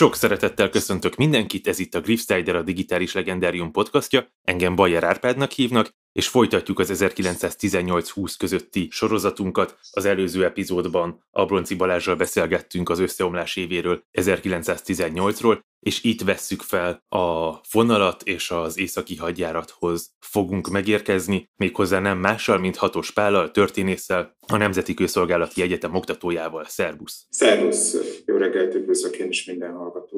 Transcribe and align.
Sok 0.00 0.16
szeretettel 0.16 0.68
köszöntök 0.68 1.16
mindenkit, 1.16 1.68
ez 1.68 1.78
itt 1.78 1.94
a 1.94 2.00
Griffstider 2.00 2.56
a 2.56 2.62
Digitális 2.62 3.12
Legendárium 3.12 3.70
podcastja, 3.70 4.26
engem 4.42 4.74
Bajer 4.74 5.04
Árpádnak 5.04 5.50
hívnak, 5.50 5.94
és 6.12 6.28
folytatjuk 6.28 6.78
az 6.78 6.90
1918-20 6.94 8.34
közötti 8.38 8.88
sorozatunkat. 8.90 9.78
Az 9.90 10.04
előző 10.04 10.44
epizódban 10.44 11.24
Ablonci 11.30 11.74
Balázsral 11.74 12.16
beszélgettünk 12.16 12.88
az 12.88 12.98
összeomlás 12.98 13.56
évéről 13.56 14.02
1918-ról, 14.12 15.60
és 15.80 16.04
itt 16.04 16.22
vesszük 16.22 16.62
fel 16.62 17.04
a 17.08 17.60
vonalat 17.72 18.22
és 18.22 18.50
az 18.50 18.78
északi 18.78 19.16
hadjárathoz 19.16 20.10
fogunk 20.18 20.68
megérkezni, 20.68 21.50
méghozzá 21.56 21.98
nem 21.98 22.18
mással, 22.18 22.58
mint 22.58 22.76
Hatos 22.76 23.10
Pállal, 23.10 23.50
történésszel, 23.50 24.36
a 24.46 24.56
Nemzeti 24.56 24.94
Közszolgálati 24.94 25.62
Egyetem 25.62 25.94
oktatójával. 25.94 26.64
Szervusz! 26.64 27.26
Szervusz! 27.30 27.96
Jó 28.26 28.36
reggelt, 28.36 28.74
üdvözlök 28.74 29.16
én 29.16 29.28
is 29.28 29.44
minden 29.44 29.72
hallgatót! 29.72 30.09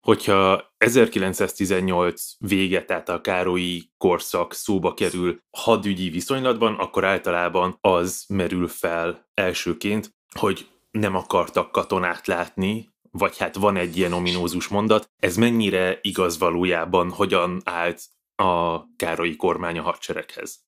Hogyha 0.00 0.72
1918 0.78 2.32
vége, 2.38 2.84
tehát 2.84 3.08
a 3.08 3.20
Károlyi 3.20 3.90
korszak 3.96 4.54
szóba 4.54 4.94
kerül 4.94 5.40
hadügyi 5.56 6.08
viszonylatban, 6.08 6.74
akkor 6.74 7.04
általában 7.04 7.78
az 7.80 8.24
merül 8.28 8.68
fel 8.68 9.28
elsőként, 9.34 10.10
hogy 10.38 10.66
nem 10.90 11.14
akartak 11.14 11.72
katonát 11.72 12.26
látni, 12.26 12.88
vagy 13.10 13.38
hát 13.38 13.56
van 13.56 13.76
egy 13.76 13.96
ilyen 13.96 14.12
ominózus 14.12 14.68
mondat. 14.68 15.10
Ez 15.16 15.36
mennyire 15.36 15.98
igaz 16.02 16.38
valójában, 16.38 17.10
hogyan 17.10 17.60
állt 17.64 18.02
a 18.36 18.84
Károlyi 18.96 19.36
kormány 19.36 19.78
a 19.78 19.82
hadsereghez? 19.82 20.66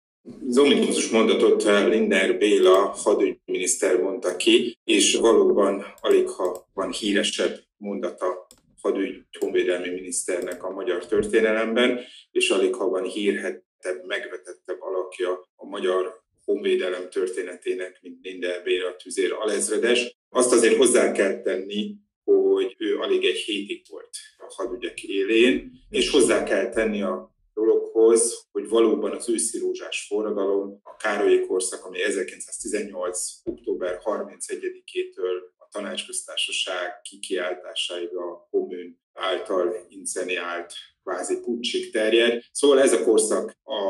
Az 0.48 0.58
ominózus 0.58 1.10
mondatot 1.10 1.64
Linder 1.64 2.38
Béla 2.38 2.94
hadügyminiszter 3.04 4.00
mondta 4.00 4.36
ki, 4.36 4.78
és 4.84 5.14
valóban 5.14 5.84
alig 6.00 6.28
ha 6.28 6.68
van 6.74 6.90
híresebb 6.90 7.58
mondata 7.76 8.46
hadügy 8.82 9.24
honvédelmi 9.38 9.88
miniszternek 9.88 10.64
a 10.64 10.70
magyar 10.70 11.06
történelemben, 11.06 12.00
és 12.30 12.50
alig 12.50 12.74
ha 12.74 12.88
van 12.88 13.04
hírhettebb, 13.04 14.04
megvetettebb 14.06 14.80
alakja 14.80 15.48
a 15.54 15.66
magyar 15.66 16.22
honvédelem 16.44 17.10
történetének, 17.10 17.98
mint 18.02 18.18
Linder 18.22 18.62
Béla 18.62 18.96
tüzér 18.96 19.32
alezredes. 19.32 20.16
Azt 20.28 20.52
azért 20.52 20.76
hozzá 20.76 21.12
kell 21.12 21.42
tenni, 21.42 21.96
hogy 22.24 22.74
ő 22.78 22.98
alig 22.98 23.24
egy 23.24 23.36
hétig 23.38 23.86
volt 23.90 24.10
a 24.38 24.62
hadügyek 24.62 25.02
élén, 25.02 25.70
és 25.90 26.10
hozzá 26.10 26.42
kell 26.44 26.68
tenni 26.68 27.02
a 27.02 27.34
dologhoz, 27.54 28.48
hogy 28.52 28.68
valóban 28.68 29.12
az 29.12 29.28
őszi 29.28 29.58
rózsás 29.58 30.06
forradalom, 30.08 30.80
a 30.82 30.96
Károlyi 30.96 31.40
korszak, 31.46 31.84
ami 31.84 32.02
1918. 32.02 33.40
október 33.44 34.00
31-től 34.04 35.38
a 35.48 35.49
tanácsköztársaság 35.70 37.00
kikiáltásáig 37.00 38.14
a 38.16 38.48
kommun 38.50 39.00
által 39.12 39.86
inceniált 39.88 40.72
kvázi 41.02 41.40
pucsik 41.40 41.92
terjed. 41.92 42.42
Szóval 42.52 42.80
ez 42.80 42.92
a 42.92 43.02
korszak 43.02 43.56
a 43.64 43.80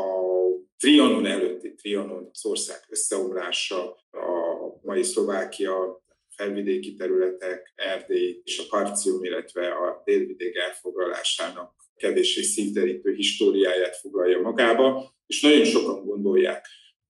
Trianon 0.77 1.25
előtti 1.25 1.73
Trianon, 1.73 2.29
az 2.33 2.45
ország 2.45 2.85
összeomlása, 2.89 3.91
a 4.11 4.79
mai 4.81 5.03
Szlovákia 5.03 6.03
felvidéki 6.35 6.93
területek, 6.93 7.73
Erdély 7.75 8.41
és 8.43 8.59
a 8.59 8.63
Karcium, 8.69 9.23
illetve 9.23 9.67
a 9.67 10.01
délvidék 10.05 10.55
elfoglalásának 10.55 11.73
kevéssé 11.95 12.41
szívderítő 12.41 13.13
históriáját 13.13 13.95
foglalja 13.95 14.41
magába, 14.41 15.15
és 15.27 15.41
nagyon 15.41 15.65
sokan 15.65 16.05
gondolják, 16.05 16.65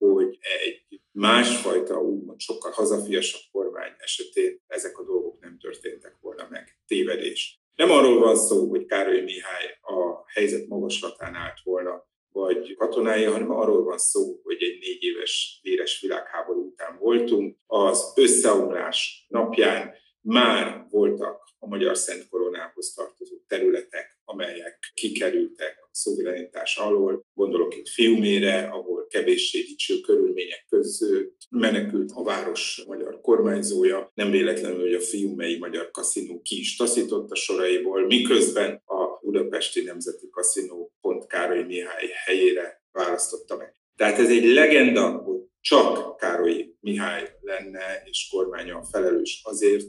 hogy 0.07 0.37
egy 0.41 1.01
másfajta, 1.11 2.01
úgymond 2.01 2.39
sokkal 2.39 2.71
hazafiasabb 2.71 3.41
kormány 3.51 3.93
esetén 3.97 4.61
ezek 4.67 4.97
a 4.97 5.03
dolgok 5.03 5.39
nem 5.39 5.57
történtek 5.59 6.17
volna 6.21 6.47
meg. 6.49 6.77
Tévedés. 6.87 7.61
Nem 7.75 7.91
arról 7.91 8.19
van 8.19 8.35
szó, 8.35 8.69
hogy 8.69 8.85
Károly 8.85 9.21
Mihály 9.21 9.77
a 9.81 10.23
helyzet 10.33 10.67
magaslatán 10.67 11.35
állt 11.35 11.59
volna, 11.63 12.09
vagy 12.31 12.75
katonái, 12.75 13.23
hanem 13.23 13.51
arról 13.51 13.83
van 13.83 13.97
szó, 13.97 14.39
hogy 14.43 14.63
egy 14.63 14.79
négy 14.79 15.03
éves 15.03 15.59
véres 15.63 16.01
világháború 16.01 16.67
után 16.67 16.97
voltunk. 16.99 17.57
Az 17.65 18.13
összeomlás 18.15 19.25
napján 19.29 19.93
már 20.21 20.85
voltak 20.89 21.41
a 21.59 21.67
magyar 21.67 21.97
Szent 21.97 22.29
Koronához 22.29 22.93
tartozó 22.93 23.35
területek, 23.47 24.20
amelyek 24.31 24.91
kikerültek 24.93 25.79
a 25.81 25.89
szuverenitás 25.91 26.77
alól. 26.77 27.25
Gondolok 27.33 27.75
itt 27.75 27.87
Fiumére, 27.87 28.63
ahol 28.63 29.07
kevéssé 29.07 29.61
dicső 29.61 29.99
körülmények 29.99 30.65
között 30.69 31.37
menekült 31.49 32.11
a 32.13 32.23
város 32.23 32.83
magyar 32.87 33.21
kormányzója. 33.21 34.11
Nem 34.13 34.31
véletlenül, 34.31 34.81
hogy 34.81 34.93
a 34.93 34.99
Fiumei 34.99 35.57
Magyar 35.57 35.91
Kaszinó 35.91 36.41
ki 36.41 36.59
is 36.59 36.75
taszított 36.75 37.31
a 37.31 37.35
soraiból, 37.35 38.05
miközben 38.05 38.81
a 38.85 39.19
Budapesti 39.21 39.83
Nemzeti 39.83 40.29
Kaszinó 40.29 40.93
pont 41.01 41.27
Károly 41.27 41.63
Mihály 41.63 42.07
helyére 42.25 42.83
választotta 42.91 43.57
meg. 43.57 43.75
Tehát 43.95 44.19
ez 44.19 44.29
egy 44.29 44.45
legenda, 44.45 45.09
hogy 45.09 45.39
csak 45.61 46.17
Károly 46.17 46.75
Mihály 46.79 47.29
lenne 47.41 48.01
és 48.05 48.27
kormánya 48.31 48.83
felelős 48.83 49.41
azért, 49.43 49.85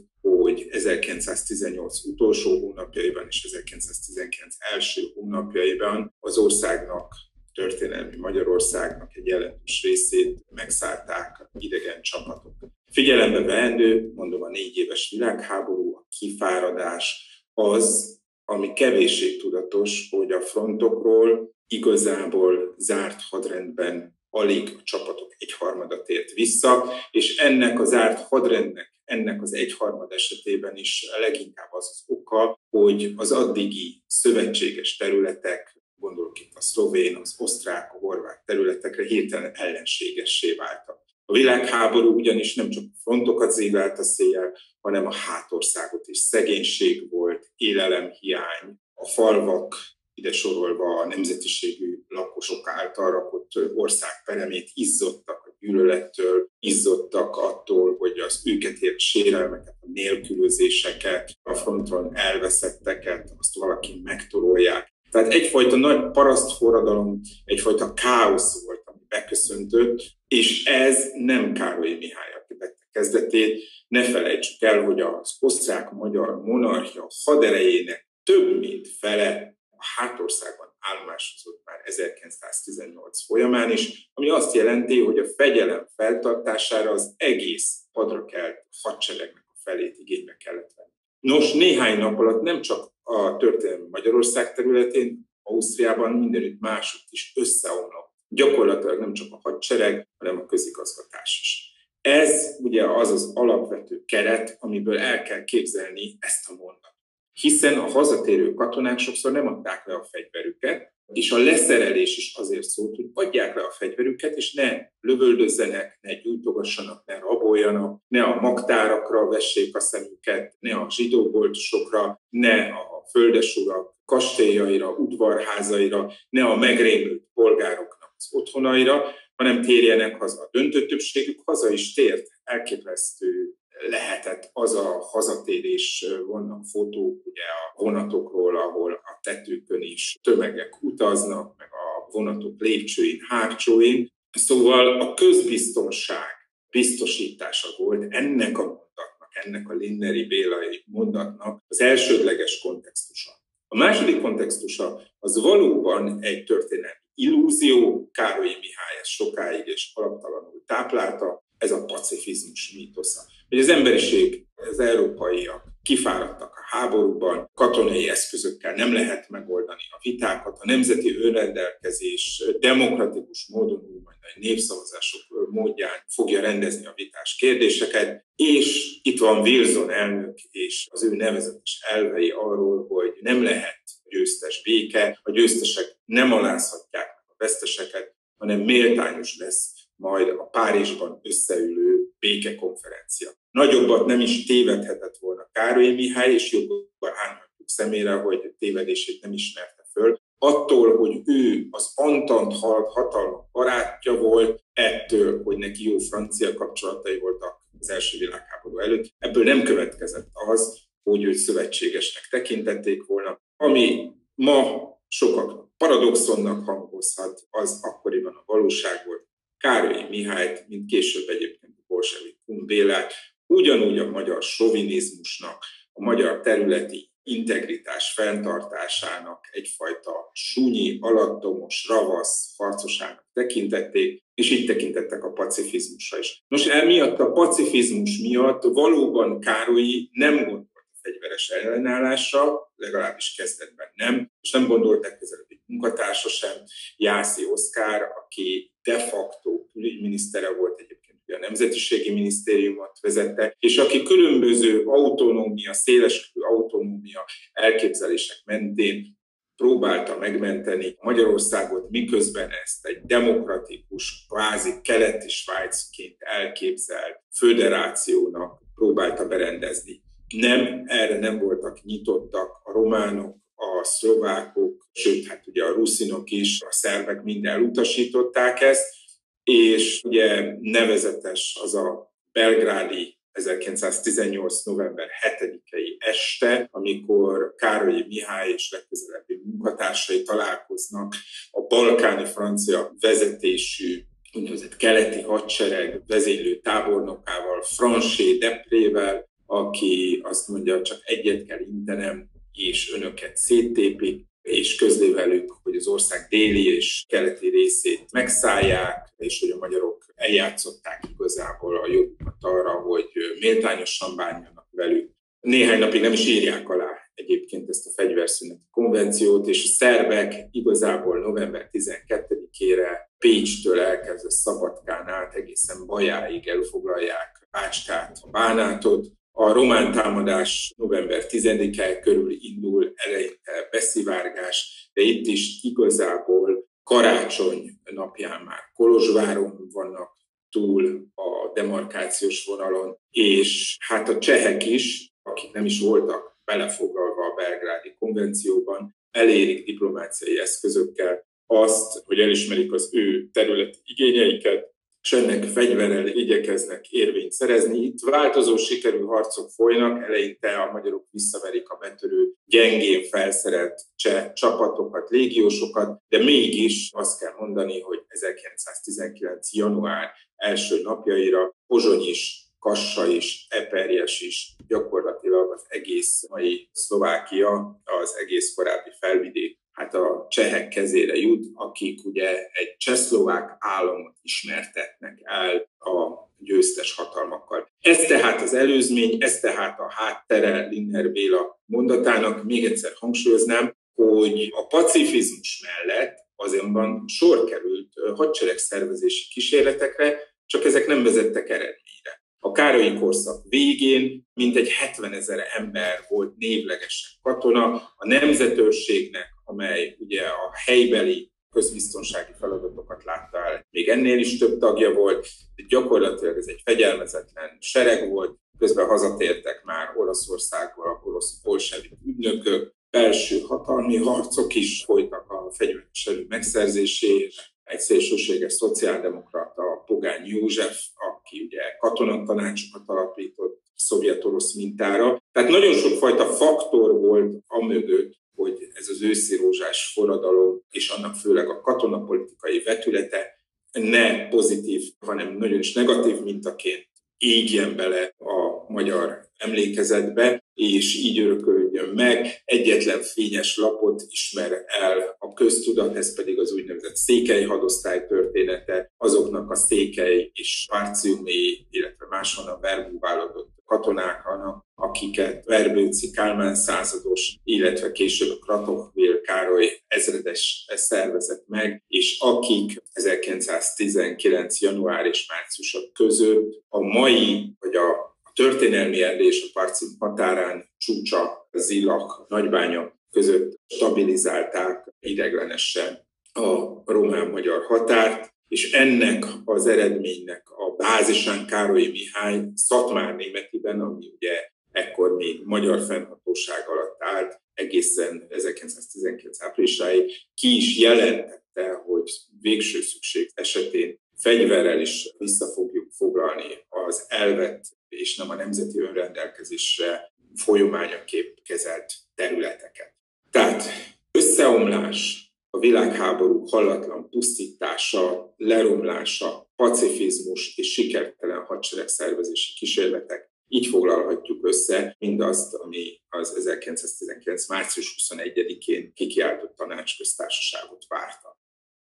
hogy 0.53 0.67
1918 0.71 2.05
utolsó 2.05 2.59
hónapjaiban 2.59 3.25
és 3.27 3.43
1919 3.43 4.55
első 4.73 5.01
hónapjaiban 5.13 6.15
az 6.19 6.37
országnak, 6.37 7.13
történelmi 7.53 8.15
Magyarországnak 8.15 9.15
egy 9.15 9.27
jelentős 9.27 9.83
részét 9.83 10.45
megszállták 10.49 11.49
idegen 11.59 12.01
csapatok. 12.01 12.55
Figyelembe 12.91 13.41
veendő, 13.41 14.11
mondom, 14.15 14.41
a 14.41 14.49
négy 14.49 14.77
éves 14.77 15.09
világháború, 15.09 15.95
a 15.95 16.05
kifáradás 16.19 17.27
az, 17.53 18.17
ami 18.45 18.73
kevéssé 18.73 19.37
tudatos, 19.37 20.07
hogy 20.09 20.31
a 20.31 20.41
frontokról 20.41 21.55
igazából 21.67 22.75
zárt 22.77 23.21
hadrendben 23.29 24.21
alig 24.29 24.75
a 24.79 24.83
csapatok 24.83 25.35
egyharmada 25.37 26.01
tért 26.01 26.31
vissza, 26.31 26.93
és 27.11 27.37
ennek 27.37 27.79
az 27.79 27.89
zárt 27.89 28.19
hadrendnek 28.19 28.92
ennek 29.13 29.41
az 29.41 29.53
egyharmad 29.53 30.11
esetében 30.11 30.75
is 30.75 31.05
leginkább 31.19 31.71
az 31.71 31.89
az 31.89 32.03
oka, 32.07 32.59
hogy 32.69 33.13
az 33.15 33.31
addigi 33.31 34.03
szövetséges 34.07 34.97
területek, 34.97 35.81
gondolok 35.95 36.39
itt 36.39 36.55
a 36.55 36.61
szlovén, 36.61 37.15
az 37.15 37.35
osztrák, 37.37 37.93
a 37.93 37.97
horvát 37.97 38.45
területekre 38.45 39.03
hirtelen 39.03 39.51
ellenségessé 39.53 40.55
váltak. 40.55 41.01
A 41.25 41.33
világháború 41.33 42.13
ugyanis 42.13 42.55
nem 42.55 42.69
csak 42.69 42.83
frontokat 43.03 43.51
zívelt 43.51 43.99
a 43.99 44.03
széjjel, 44.03 44.57
hanem 44.81 45.05
a 45.05 45.13
hátországot 45.13 46.07
is. 46.07 46.17
Szegénység 46.17 47.09
volt, 47.09 47.51
élelemhiány, 47.55 48.79
a 48.93 49.05
falvak, 49.05 49.75
ide 50.13 50.31
sorolva 50.31 50.99
a 50.99 51.07
nemzetiségű 51.07 52.03
lakosok 52.07 52.67
által 52.67 53.11
rakott 53.11 53.51
ország 53.75 54.11
peremét 54.25 54.69
izzottak 54.73 55.42
gyűlölettől, 55.63 56.47
izzottak 56.59 57.37
attól, 57.37 57.95
hogy 57.97 58.19
az 58.19 58.41
őket 58.45 58.77
ért 58.77 58.99
sérelmeket, 58.99 59.75
a 59.81 59.87
nélkülözéseket, 59.93 61.31
a 61.43 61.53
fronton 61.53 62.15
elveszetteket, 62.15 63.33
azt 63.37 63.55
valaki 63.55 64.01
megtorolják. 64.03 64.93
Tehát 65.11 65.33
egyfajta 65.33 65.75
nagy 65.75 66.11
parasztforradalom, 66.11 67.19
egyfajta 67.45 67.93
káosz 67.93 68.65
volt, 68.65 68.81
ami 68.85 69.01
beköszöntött, 69.07 70.01
és 70.27 70.65
ez 70.65 71.11
nem 71.13 71.53
Károly 71.53 71.93
Mihály, 71.93 72.33
aki 72.41 72.53
kezdetét. 72.93 73.63
Ne 73.87 74.03
felejtsük 74.03 74.61
el, 74.61 74.83
hogy 74.83 74.99
az 74.99 75.37
osztrák-magyar 75.39 76.43
monarchia 76.43 77.07
haderejének 77.23 78.07
több 78.23 78.59
mint 78.59 78.87
fele 78.87 79.57
a 79.69 79.85
hátországban 79.95 80.72
állomásozott 80.83 81.61
már 81.65 81.81
1918 81.83 83.25
folyamán 83.25 83.71
is, 83.71 84.09
ami 84.13 84.29
azt 84.29 84.53
jelenti, 84.53 84.99
hogy 84.99 85.17
a 85.17 85.27
fegyelem 85.35 85.87
feltartására 85.95 86.91
az 86.91 87.13
egész 87.17 87.81
hadra 87.91 88.25
kelt 88.25 88.65
hadseregnek 88.81 89.45
a 89.47 89.59
felét 89.63 89.97
igénybe 89.97 90.35
kellett 90.35 90.71
venni. 90.75 90.91
Nos, 91.19 91.53
néhány 91.53 91.97
nap 91.97 92.19
alatt 92.19 92.41
nem 92.41 92.61
csak 92.61 92.91
a 93.03 93.37
történelmi 93.37 93.87
Magyarország 93.89 94.53
területén, 94.53 95.31
Ausztriában, 95.43 96.11
mindenütt 96.11 96.59
másutt 96.59 97.07
is 97.09 97.33
összeomlott. 97.35 98.11
Gyakorlatilag 98.27 98.99
nem 98.99 99.13
csak 99.13 99.33
a 99.33 99.39
hadsereg, 99.43 100.07
hanem 100.17 100.39
a 100.39 100.45
közigazgatás 100.45 101.39
is. 101.41 101.71
Ez 102.01 102.55
ugye 102.59 102.89
az 102.89 103.11
az 103.11 103.31
alapvető 103.35 104.03
keret, 104.05 104.57
amiből 104.59 104.99
el 104.99 105.23
kell 105.23 105.43
képzelni 105.43 106.17
ezt 106.19 106.49
a 106.49 106.53
mondatot 106.53 106.92
hiszen 107.33 107.77
a 107.77 107.89
hazatérő 107.89 108.53
katonák 108.53 108.99
sokszor 108.99 109.31
nem 109.31 109.47
adták 109.47 109.87
le 109.87 109.93
a 109.93 110.07
fegyverüket, 110.11 110.93
és 111.13 111.31
a 111.31 111.37
leszerelés 111.37 112.17
is 112.17 112.33
azért 112.35 112.63
szólt, 112.63 112.95
hogy 112.95 113.09
adják 113.13 113.55
le 113.55 113.61
a 113.61 113.71
fegyverüket, 113.71 114.35
és 114.35 114.53
ne 114.53 114.81
lövöldözzenek, 114.99 115.97
ne 116.01 116.13
gyújtogassanak, 116.13 117.05
ne 117.05 117.19
raboljanak, 117.19 118.01
ne 118.07 118.23
a 118.23 118.41
magtárakra 118.41 119.27
vessék 119.27 119.75
a 119.75 119.79
szemüket, 119.79 120.55
ne 120.59 120.75
a 120.75 120.89
zsidóboltosokra, 120.89 122.21
ne 122.29 122.65
a 122.65 123.05
földesurak 123.11 123.95
kastélyaira, 124.05 124.89
udvarházaira, 124.89 126.11
ne 126.29 126.43
a 126.43 126.55
megrémült 126.55 127.23
polgároknak 127.33 128.13
az 128.17 128.27
otthonaira, 128.31 129.03
hanem 129.35 129.61
térjenek 129.61 130.19
haza. 130.19 130.41
A 130.41 130.49
döntő 130.51 130.85
többségük 130.85 131.41
haza 131.45 131.69
is 131.69 131.93
tért, 131.93 132.27
elképesztő 132.43 133.53
lehetett 133.89 134.49
az 134.53 134.75
a 134.75 134.99
hazatérés, 135.11 136.05
vannak 136.27 136.65
fotók 136.65 137.25
ugye 137.25 137.41
a 137.41 137.81
vonatokról, 137.83 138.57
ahol 138.57 138.93
a 138.93 139.19
tetőkön 139.21 139.81
is 139.81 140.17
tömegek 140.21 140.81
utaznak, 140.81 141.57
meg 141.57 141.67
a 141.71 142.11
vonatok 142.11 142.59
lépcsőin, 142.61 143.19
hátsóin. 143.27 144.11
Szóval 144.31 145.01
a 145.01 145.13
közbiztonság 145.13 146.49
biztosítása 146.69 147.67
volt 147.77 148.13
ennek 148.13 148.57
a 148.57 148.63
mondatnak, 148.63 149.29
ennek 149.43 149.69
a 149.69 149.73
Linneri 149.73 150.25
Bélai 150.25 150.83
mondatnak 150.85 151.63
az 151.67 151.81
elsődleges 151.81 152.59
kontextusa. 152.61 153.31
A 153.67 153.77
második 153.77 154.21
kontextusa 154.21 155.01
az 155.19 155.41
valóban 155.41 156.21
egy 156.21 156.43
történelmi 156.43 157.01
illúzió, 157.15 158.09
Károlyi 158.11 158.55
Mihály 158.59 158.97
ezt 159.01 159.09
sokáig 159.09 159.67
és 159.67 159.91
alaptalanul 159.93 160.63
táplálta, 160.65 161.43
ez 161.57 161.71
a 161.71 161.85
pacifizmus 161.85 162.73
mítosza. 162.75 163.21
Hogy 163.53 163.61
az 163.61 163.69
emberiség, 163.69 164.45
az 164.55 164.79
európaiak 164.79 165.63
kifáradtak 165.83 166.53
a 166.55 166.77
háborúban, 166.77 167.49
katonai 167.53 168.09
eszközökkel 168.09 168.75
nem 168.75 168.93
lehet 168.93 169.29
megoldani 169.29 169.81
a 169.91 169.99
vitákat, 170.01 170.57
a 170.59 170.65
nemzeti 170.65 171.17
önrendelkezés 171.17 172.43
demokratikus 172.59 173.47
módon, 173.47 173.77
úgymond 173.77 174.15
egy 174.35 174.43
népszavazások 174.43 175.21
módján 175.49 176.03
fogja 176.07 176.41
rendezni 176.41 176.85
a 176.85 176.93
vitás 176.95 177.35
kérdéseket, 177.35 178.25
és 178.35 178.99
itt 179.01 179.19
van 179.19 179.41
Wilson 179.41 179.91
elnök 179.91 180.37
és 180.39 180.87
az 180.91 181.03
ő 181.03 181.15
nevezetes 181.15 181.79
elvei 181.89 182.29
arról, 182.29 182.85
hogy 182.87 183.13
nem 183.21 183.43
lehet 183.43 183.81
győztes 184.09 184.61
béke, 184.63 185.19
a 185.23 185.31
győztesek 185.31 185.97
nem 186.05 186.33
alázhatják 186.33 187.07
a 187.27 187.33
veszteseket, 187.37 188.15
hanem 188.37 188.59
méltányos 188.59 189.37
lesz 189.37 189.73
majd 189.95 190.29
a 190.29 190.43
Párizsban 190.43 191.19
összeülő 191.23 191.93
békekonferencia. 192.19 193.42
Nagyobbat 193.53 194.05
nem 194.05 194.19
is 194.19 194.45
tévedhetett 194.45 195.17
volna 195.17 195.49
Károly 195.51 195.93
Mihály, 195.93 196.33
és 196.33 196.51
jobban 196.51 197.11
állhatjuk 197.27 197.69
szemére, 197.69 198.13
hogy 198.13 198.53
tévedését 198.57 199.21
nem 199.21 199.33
ismerte 199.33 199.85
föl. 199.91 200.17
Attól, 200.37 200.97
hogy 200.97 201.21
ő 201.25 201.67
az 201.71 201.91
Antant 201.95 202.53
hatalma 202.87 203.49
barátja 203.51 204.17
volt, 204.17 204.63
ettől, 204.73 205.43
hogy 205.43 205.57
neki 205.57 205.89
jó 205.89 205.97
francia 205.97 206.53
kapcsolatai 206.53 207.19
voltak 207.19 207.61
az 207.79 207.89
első 207.89 208.17
világháború 208.17 208.79
előtt, 208.79 209.13
ebből 209.17 209.43
nem 209.43 209.63
következett 209.63 210.27
az, 210.31 210.79
hogy 211.03 211.23
őt 211.23 211.35
szövetségesnek 211.35 212.27
tekintették 212.29 213.05
volna, 213.05 213.41
ami 213.57 214.11
ma 214.35 214.87
sokak 215.07 215.77
paradoxonnak 215.77 216.65
hangozhat, 216.65 217.41
az 217.49 217.79
akkoriban 217.83 218.33
a 218.35 218.43
valóság 218.45 219.05
volt. 219.05 219.27
Károly 219.57 220.07
Mihályt, 220.09 220.67
mint 220.67 220.89
később 220.89 221.29
egyébként 221.29 221.73
a 221.77 221.83
bolsevik 221.87 222.41
Bélát, 222.45 223.13
ugyanúgy 223.53 223.99
a 223.99 224.09
magyar 224.09 224.43
sovinizmusnak, 224.43 225.63
a 225.93 226.03
magyar 226.03 226.39
területi 226.39 227.11
integritás 227.23 228.13
fenntartásának 228.13 229.39
egyfajta 229.51 230.29
súnyi, 230.33 230.97
alattomos, 231.01 231.85
ravasz 231.87 232.53
harcosának 232.57 233.25
tekintették, 233.33 234.23
és 234.33 234.51
így 234.51 234.65
tekintettek 234.65 235.23
a 235.23 235.31
pacifizmusra 235.31 236.17
is. 236.17 236.43
Nos, 236.47 236.67
emiatt 236.67 237.19
a 237.19 237.31
pacifizmus 237.31 238.17
miatt 238.17 238.63
valóban 238.63 239.39
Károlyi 239.39 240.09
nem 240.11 240.35
gondolt 240.35 240.69
a 240.73 240.97
fegyveres 241.01 241.49
ellenállásra, 241.49 242.71
legalábbis 242.75 243.35
kezdetben 243.37 243.87
nem, 243.93 244.31
és 244.41 244.51
nem 244.51 244.67
gondolt 244.67 245.03
legközelebb 245.03 245.45
egy 245.47 245.61
munkatársa 245.65 246.29
sem, 246.29 246.63
Jászi 246.95 247.45
Oszkár, 247.45 248.01
aki 248.01 248.73
de 248.83 248.99
facto 248.99 249.65
külügyminisztere 249.71 250.53
volt 250.53 250.79
egyébként 250.79 251.02
a 251.33 251.39
Nemzetiségi 251.39 252.11
Minisztériumot 252.11 252.99
vezette, 253.01 253.55
és 253.59 253.77
aki 253.77 254.03
különböző 254.03 254.83
autonómia, 254.85 255.73
széleskörű 255.73 256.45
autonómia 256.45 257.25
elképzelések 257.51 258.37
mentén 258.45 259.21
próbálta 259.55 260.17
megmenteni 260.17 260.95
Magyarországot, 261.01 261.89
miközben 261.89 262.49
ezt 262.63 262.85
egy 262.85 263.01
demokratikus, 263.01 264.25
kvázi 264.29 264.71
keleti 264.81 265.29
Svájcként 265.29 266.15
elképzelt 266.19 267.19
föderációnak 267.37 268.61
próbálta 268.75 269.27
berendezni. 269.27 270.01
Nem, 270.37 270.83
erre 270.85 271.19
nem 271.19 271.39
voltak 271.39 271.83
nyitottak 271.83 272.61
a 272.63 272.71
románok, 272.71 273.35
a 273.55 273.83
szlovákok, 273.83 274.87
sőt, 274.91 275.27
hát 275.27 275.47
ugye 275.47 275.63
a 275.63 275.73
ruszinok 275.73 276.29
is, 276.29 276.61
a 276.61 276.71
szervek 276.71 277.23
mind 277.23 277.45
elutasították 277.45 278.61
ezt, 278.61 279.02
és 279.43 280.01
ugye 280.03 280.57
nevezetes 280.59 281.57
az 281.63 281.75
a 281.75 282.13
belgrádi 282.31 283.17
1918. 283.31 284.63
november 284.63 285.07
7-i 285.21 285.97
este, 285.99 286.67
amikor 286.71 287.53
Károlyi 287.55 288.05
Mihály 288.07 288.51
és 288.51 288.71
legközelebbi 288.71 289.41
munkatársai 289.43 290.23
találkoznak 290.23 291.15
a 291.51 291.61
balkáni 291.61 292.25
francia 292.25 292.95
vezetésű 292.99 294.03
úgynevezett 294.33 294.75
keleti 294.75 295.21
hadsereg 295.21 296.01
vezénylő 296.07 296.59
tábornokával, 296.59 297.61
Franchet 297.61 298.39
Deprével, 298.39 299.29
aki 299.45 300.19
azt 300.23 300.47
mondja, 300.47 300.81
csak 300.81 300.99
egyet 301.03 301.45
kell 301.45 301.59
intenem, 301.59 302.29
és 302.53 302.93
önöket 302.93 303.37
széttépik, 303.37 304.25
és 304.43 304.75
közli 304.75 305.11
velük, 305.11 305.51
hogy 305.63 305.75
az 305.75 305.87
ország 305.87 306.27
déli 306.29 306.75
és 306.75 307.05
keleti 307.07 307.49
részét 307.49 308.11
megszállják, 308.11 309.13
és 309.17 309.39
hogy 309.39 309.49
a 309.49 309.57
magyarok 309.57 310.05
eljátszották 310.15 311.03
igazából 311.13 311.77
a 311.77 311.87
jogukat 311.91 312.35
arra, 312.39 312.71
hogy 312.71 313.09
méltányosan 313.39 314.15
bánjanak 314.15 314.67
velük. 314.71 315.11
Néhány 315.39 315.79
napig 315.79 316.01
nem 316.01 316.11
is 316.11 316.27
írják 316.27 316.69
alá 316.69 317.03
egyébként 317.13 317.69
ezt 317.69 317.85
a 317.85 317.91
fegyverszüneti 317.95 318.67
konvenciót, 318.71 319.47
és 319.47 319.63
a 319.63 319.67
szerbek 319.67 320.33
igazából 320.51 321.19
november 321.19 321.69
12-ére 321.71 322.87
Pécstől 323.17 323.79
elkezdve 323.79 324.29
Szabadkán 324.29 325.07
át 325.07 325.35
egészen 325.35 325.85
Bajáig 325.85 326.47
elfoglalják 326.47 327.47
Bácskát, 327.51 328.17
a 328.21 328.29
Bánátot, 328.29 329.07
a 329.35 329.51
román 329.51 329.91
támadás 329.91 330.73
november 330.77 331.23
10-e 331.27 331.99
körül 331.99 332.31
indul, 332.31 332.93
eleinte 332.95 333.67
beszivárgás, 333.71 334.89
de 334.93 335.01
itt 335.01 335.25
is 335.25 335.63
igazából 335.63 336.69
karácsony 336.83 337.79
napján 337.83 338.41
már 338.41 338.59
Kolozsváron 338.73 339.69
vannak 339.71 340.17
túl 340.49 341.07
a 341.15 341.51
demarkációs 341.53 342.45
vonalon, 342.45 342.97
és 343.09 343.77
hát 343.79 344.09
a 344.09 344.17
csehek 344.17 344.65
is, 344.65 345.13
akik 345.21 345.51
nem 345.51 345.65
is 345.65 345.79
voltak 345.79 346.37
belefoglalva 346.45 347.25
a 347.25 347.33
belgrádi 347.35 347.95
konvencióban, 347.99 348.95
elérik 349.11 349.65
diplomáciai 349.65 350.39
eszközökkel 350.39 351.25
azt, 351.45 352.03
hogy 352.05 352.19
elismerik 352.19 352.73
az 352.73 352.89
ő 352.93 353.29
területi 353.31 353.77
igényeiket, 353.83 354.72
és 355.03 355.13
ennek 355.13 355.43
fegyverrel 355.43 356.07
igyekeznek 356.07 356.91
érvényt 356.91 357.31
szerezni. 357.31 357.77
Itt 357.77 357.99
változó 357.99 358.57
sikerű 358.57 358.99
harcok 358.99 359.49
folynak, 359.49 360.03
eleinte 360.03 360.61
a 360.61 360.71
magyarok 360.71 361.05
visszaverik 361.11 361.69
a 361.69 361.77
betörő, 361.77 362.33
gyengén 362.45 363.03
felszerelt 363.03 363.81
cseh 363.95 364.33
csapatokat, 364.33 365.09
légiósokat, 365.09 366.01
de 366.09 366.17
mégis 366.17 366.89
azt 366.93 367.19
kell 367.19 367.33
mondani, 367.39 367.81
hogy 367.81 368.03
1919. 368.07 369.53
január 369.53 370.11
első 370.35 370.81
napjaira 370.81 371.55
Pozsony 371.67 372.07
is, 372.07 372.41
Kassa 372.59 373.05
is, 373.05 373.47
Eperjes 373.49 374.21
is, 374.21 374.55
gyakorlatilag 374.67 375.51
az 375.51 375.65
egész 375.67 376.27
mai 376.29 376.69
Szlovákia, 376.71 377.81
az 377.83 378.15
egész 378.21 378.53
korábbi 378.53 378.89
felvidék 378.99 379.61
hát 379.73 379.95
a 379.95 380.27
csehek 380.29 380.67
kezére 380.67 381.15
jut, 381.15 381.45
akik 381.53 382.05
ugye 382.05 382.29
egy 382.51 382.75
csehszlovák 382.77 383.55
államot 383.59 384.15
ismertetnek 384.21 385.19
el 385.23 385.55
a 385.79 386.23
győztes 386.37 386.95
hatalmakkal. 386.95 387.67
Ez 387.81 388.05
tehát 388.05 388.41
az 388.41 388.53
előzmény, 388.53 389.17
ez 389.19 389.39
tehát 389.39 389.79
a 389.79 389.91
háttere 389.91 390.67
Linner 390.67 391.11
Béla 391.11 391.61
mondatának. 391.65 392.43
Még 392.43 392.65
egyszer 392.65 392.91
hangsúlyoznám, 392.95 393.75
hogy 393.93 394.49
a 394.55 394.67
pacifizmus 394.67 395.65
mellett 395.65 396.17
azonban 396.35 397.07
sor 397.07 397.43
került 397.43 397.93
hadseregszervezési 398.15 399.27
kísérletekre, 399.29 400.19
csak 400.45 400.65
ezek 400.65 400.87
nem 400.87 401.03
vezettek 401.03 401.49
eredményre. 401.49 402.23
A 402.39 402.51
Károlyi 402.51 402.93
korszak 402.93 403.43
végén 403.49 404.27
mintegy 404.33 404.69
70 404.69 405.13
ezer 405.13 405.39
ember 405.57 406.05
volt 406.09 406.37
névlegesen 406.37 407.09
katona, 407.21 407.73
a 407.95 408.07
nemzetőrségnek 408.07 409.32
amely 409.43 409.95
ugye 409.99 410.21
a 410.21 410.51
helybeli 410.65 411.31
közbiztonsági 411.49 412.31
feladatokat 412.39 413.03
látta 413.03 413.37
el. 413.37 413.65
Még 413.69 413.87
ennél 413.89 414.19
is 414.19 414.37
több 414.37 414.59
tagja 414.59 414.93
volt, 414.93 415.27
de 415.55 415.63
gyakorlatilag 415.67 416.37
ez 416.37 416.47
egy 416.47 416.61
fegyelmezetlen 416.65 417.57
sereg 417.59 418.09
volt, 418.09 418.37
közben 418.57 418.87
hazatértek 418.87 419.63
már 419.63 419.93
Olaszországból 419.97 420.85
a 420.85 421.01
orosz 421.07 421.41
bolsevik 421.43 421.91
ügynökök, 422.05 422.73
belső 422.89 423.39
hatalmi 423.39 423.97
harcok 423.97 424.55
is 424.55 424.83
folytak 424.83 425.31
a 425.31 425.51
fegyveres 425.51 426.05
erő 426.05 426.25
megszerzéséért. 426.29 427.33
Egy 427.63 427.79
szélsőséges 427.79 428.53
szociáldemokrata, 428.53 429.83
Pogány 429.85 430.25
József, 430.25 430.81
aki 430.95 431.41
ugye 431.45 431.61
katonatanácsokat 431.79 432.83
alapított, 432.85 433.61
szovjet-orosz 433.75 434.55
mintára. 434.55 435.21
Tehát 435.31 435.49
nagyon 435.49 435.73
sok 435.73 435.97
fajta 435.97 436.25
faktor 436.25 436.99
volt 436.99 437.43
amögött, 437.47 438.13
hogy 438.43 438.67
ez 438.73 438.87
az 438.89 439.01
őszi 439.01 439.35
rózsás 439.35 439.91
forradalom, 439.93 440.61
és 440.69 440.89
annak 440.89 441.15
főleg 441.15 441.49
a 441.49 441.61
katonapolitikai 441.61 442.63
vetülete 442.63 443.41
ne 443.71 444.27
pozitív, 444.27 444.81
hanem 444.99 445.37
nagyon 445.37 445.59
is 445.59 445.73
negatív 445.73 446.19
mintaként 446.19 446.87
égjen 447.17 447.75
bele 447.75 448.13
a 448.17 448.71
magyar 448.71 449.27
emlékezetbe, 449.37 450.43
és 450.53 450.95
így 450.95 451.19
örökölődjön 451.19 451.89
meg. 451.89 452.41
Egyetlen 452.45 453.01
fényes 453.01 453.57
lapot 453.57 454.03
ismer 454.09 454.51
el 454.67 455.15
a 455.19 455.33
köztudat, 455.33 455.95
ez 455.95 456.15
pedig 456.15 456.39
az 456.39 456.51
úgynevezett 456.51 456.95
székely 456.95 457.43
hadosztály 457.43 458.05
története, 458.07 458.91
azoknak 458.97 459.51
a 459.51 459.55
székely 459.55 460.31
és 460.33 460.67
párciumi, 460.69 461.67
illetve 461.69 462.05
máshonnan 462.09 462.59
verbúválódott 462.61 463.52
katonáknak, 463.65 464.65
akiket 464.75 465.45
Verbőci 465.45 466.11
Kálmán 466.11 466.55
százados, 466.55 467.37
illetve 467.43 467.91
később 467.91 468.39
Kratochvél 468.39 469.21
Károly 469.21 469.81
ezredes 469.87 470.65
szervezett 470.75 471.43
meg, 471.47 471.83
és 471.87 472.19
akik 472.19 472.83
1919. 472.91 474.61
január 474.61 475.05
és 475.05 475.27
március 475.27 475.77
között 475.93 476.63
a 476.69 476.79
mai, 476.79 477.55
vagy 477.59 477.75
a 477.75 478.17
történelmi 478.33 479.01
Erdély 479.01 479.27
és 479.27 479.43
a 479.43 479.59
Parcin 479.59 479.89
határán 479.99 480.69
csúcsa, 480.77 481.47
Zillak, 481.51 482.25
Nagybánya 482.27 482.93
között 483.11 483.59
stabilizálták 483.67 484.93
ideglenesen 484.99 486.07
a 486.33 486.81
román-magyar 486.85 487.65
határt, 487.65 488.32
és 488.47 488.71
ennek 488.71 489.25
az 489.45 489.67
eredménynek 489.67 490.49
a 490.49 490.75
bázisán 490.75 491.45
Károlyi 491.45 491.89
Mihály 491.89 492.45
Szatmár 492.55 493.15
németiben, 493.15 493.79
ami 493.81 494.11
ugye 494.15 494.49
ekkor 494.71 495.15
még 495.15 495.41
magyar 495.43 495.85
fennhatóság 495.85 496.67
alatt 496.67 496.95
állt, 496.99 497.41
egészen 497.53 498.27
1919 498.29 499.41
áprilisáig 499.41 500.11
ki 500.33 500.55
is 500.55 500.79
jelentette, 500.79 501.73
hogy 501.85 502.11
végső 502.41 502.81
szükség 502.81 503.31
esetén 503.33 503.99
fegyverrel 504.15 504.81
is 504.81 505.13
vissza 505.17 505.45
fogjuk 505.45 505.91
foglalni 505.91 506.65
az 506.69 507.05
elvett 507.07 507.63
és 507.89 508.17
nem 508.17 508.29
a 508.29 508.35
nemzeti 508.35 508.79
önrendelkezésre 508.79 510.13
folyamányaképp 510.35 511.37
kezelt 511.43 511.93
területeket. 512.15 512.93
Tehát 513.31 513.63
összeomlás, 514.11 515.32
a 515.55 515.59
világháború 515.59 516.45
hallatlan 516.47 517.09
pusztítása, 517.09 518.33
leromlása, 518.37 519.51
pacifizmus 519.55 520.57
és 520.57 520.73
sikertelen 520.73 521.45
hadseregszervezési 521.45 522.53
kísérletek, 522.53 523.31
így 523.47 523.67
foglalhatjuk 523.67 524.47
össze 524.47 524.95
mindazt, 524.99 525.53
ami 525.53 526.01
az 526.09 526.35
1919. 526.35 527.47
március 527.47 527.95
21-én 527.99 528.93
kikiáltott 528.93 529.55
tanácsköztársaságot 529.55 530.85
várta 530.87 531.41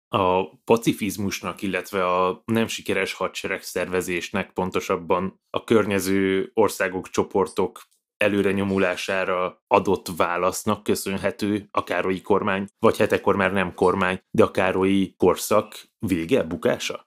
a 0.09 0.57
pacifizmusnak, 0.57 1.61
illetve 1.61 2.05
a 2.05 2.43
nem 2.45 2.67
sikeres 2.67 3.13
hadsereg 3.13 3.63
szervezésnek 3.63 4.53
pontosabban 4.53 5.41
a 5.49 5.63
környező 5.63 6.51
országok, 6.53 7.09
csoportok 7.09 7.81
előre 8.17 8.51
nyomulására 8.51 9.63
adott 9.67 10.07
válasznak 10.17 10.83
köszönhető 10.83 11.67
a 11.71 11.83
Károlyi 11.83 12.21
kormány, 12.21 12.67
vagy 12.79 12.97
hetekor 12.97 13.35
már 13.35 13.53
nem 13.53 13.73
kormány, 13.73 14.19
de 14.31 14.43
a 14.43 14.51
Károlyi 14.51 15.13
korszak 15.17 15.89
vége, 15.99 16.43
bukása? 16.43 17.05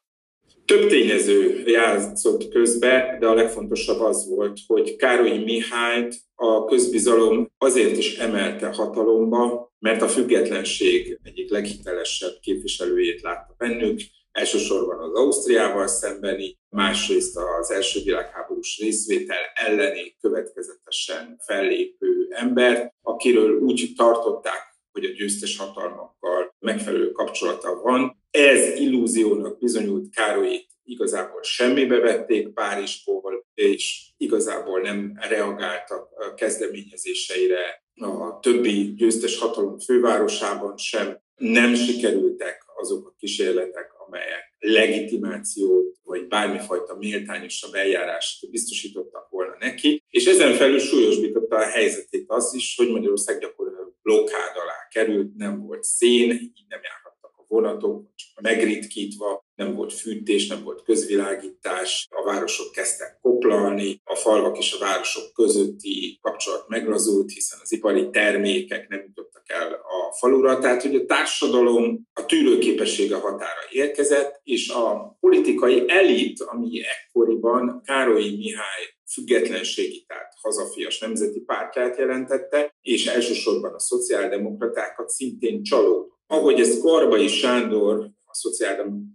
Több 0.65 0.89
tényező 0.89 1.63
játszott 1.67 2.49
közbe, 2.49 3.17
de 3.21 3.27
a 3.27 3.35
legfontosabb 3.35 4.01
az 4.01 4.29
volt, 4.29 4.59
hogy 4.67 4.97
Károly 4.97 5.39
Mihályt 5.39 6.17
a 6.35 6.65
közbizalom 6.65 7.53
azért 7.59 7.97
is 7.97 8.19
emelte 8.19 8.67
hatalomba, 8.67 9.73
mert 9.79 10.03
a 10.03 10.09
függetlenség 10.09 11.19
egyik 11.23 11.51
leghitelesebb 11.51 12.39
képviselőjét 12.41 13.21
látta 13.21 13.55
bennük, 13.59 14.01
elsősorban 14.33 14.99
az 14.99 15.15
Ausztriával 15.15 15.87
szembeni, 15.87 16.59
másrészt 16.69 17.37
az 17.61 17.71
első 17.71 18.01
világháborús 18.05 18.79
részvétel 18.79 19.45
elleni 19.55 20.17
következetesen 20.21 21.37
fellépő 21.47 22.29
ember, 22.31 22.95
akiről 23.03 23.59
úgy 23.59 23.93
tartották, 23.97 24.75
hogy 24.93 25.05
a 25.05 25.13
győztes 25.13 25.57
hatalmakkal 25.57 26.55
megfelelő 26.59 27.13
kapcsolata 27.13 27.81
van. 27.83 28.23
Ez 28.31 28.79
illúziónak 28.79 29.59
bizonyult 29.59 30.15
Károlyt 30.15 30.69
igazából 30.85 31.43
semmibe 31.43 31.99
vették 31.99 32.49
Párizsból, 32.49 33.47
és 33.55 34.13
igazából 34.17 34.81
nem 34.81 35.13
reagáltak 35.29 36.09
a 36.17 36.35
kezdeményezéseire 36.35 37.85
a 37.95 38.39
többi 38.41 38.95
győztes 38.95 39.39
hatalom 39.39 39.79
fővárosában 39.79 40.77
sem. 40.77 41.21
Nem 41.37 41.75
sikerültek 41.75 42.65
azok 42.77 43.07
a 43.07 43.15
kísérletek, 43.19 43.93
amelyek 44.11 44.55
legitimációt 44.59 45.97
vagy 46.03 46.27
bármifajta 46.27 46.97
méltányosabb 46.97 47.75
eljárást 47.75 48.51
biztosítottak 48.51 49.29
volna 49.29 49.57
neki, 49.59 50.03
és 50.11 50.27
ezen 50.27 50.53
felül 50.55 50.79
súlyosbította 50.79 51.57
a 51.57 51.71
helyzetét 51.71 52.25
az 52.27 52.55
is, 52.55 52.77
hogy 52.77 52.91
Magyarország 52.91 53.41
gyakorlatilag 53.41 53.95
blokkád 54.03 54.57
alá 54.57 54.89
került, 54.91 55.37
nem 55.37 55.61
volt 55.67 55.83
szén, 55.83 56.31
így 56.31 56.65
nem 56.69 56.81
járhattak 56.83 57.35
a 57.37 57.45
vonatok, 57.49 58.15
csak 58.15 58.43
megritkítva, 58.43 59.49
nem 59.61 59.75
volt 59.75 59.93
fűtés, 59.93 60.47
nem 60.47 60.63
volt 60.63 60.83
közvilágítás, 60.83 62.07
a 62.11 62.25
városok 62.25 62.73
kezdtek 62.73 63.19
koplalni, 63.21 64.01
a 64.05 64.15
falvak 64.15 64.59
és 64.59 64.73
a 64.73 64.79
városok 64.79 65.33
közötti 65.33 66.19
kapcsolat 66.23 66.69
meglazult, 66.69 67.33
hiszen 67.33 67.59
az 67.63 67.73
ipari 67.73 68.11
termékek 68.11 68.89
nem 68.89 69.03
jutottak 69.07 69.43
el 69.47 69.73
a 69.73 70.13
falura. 70.19 70.59
Tehát, 70.59 70.83
hogy 70.83 70.95
a 70.95 71.05
társadalom 71.05 72.09
a 72.13 72.27
tűrőképessége 72.27 73.17
határa 73.17 73.61
érkezett, 73.71 74.41
és 74.43 74.69
a 74.69 75.17
politikai 75.21 75.85
elit, 75.87 76.41
ami 76.41 76.81
ekkoriban 76.85 77.81
Károlyi 77.85 78.37
Mihály 78.37 78.85
függetlenségi, 79.13 80.05
tehát 80.07 80.33
hazafias 80.43 80.99
nemzeti 80.99 81.41
pártját 81.41 81.99
jelentette, 81.99 82.75
és 82.81 83.07
elsősorban 83.07 83.75
a 83.75 83.81
szociáldemokratákat 83.81 85.09
szintén 85.09 85.63
csalódott. 85.63 86.19
Ahogy 86.27 86.61
ezt 86.61 86.81
Korbai 86.81 87.29
Sándor 87.29 88.11
a 88.25 88.35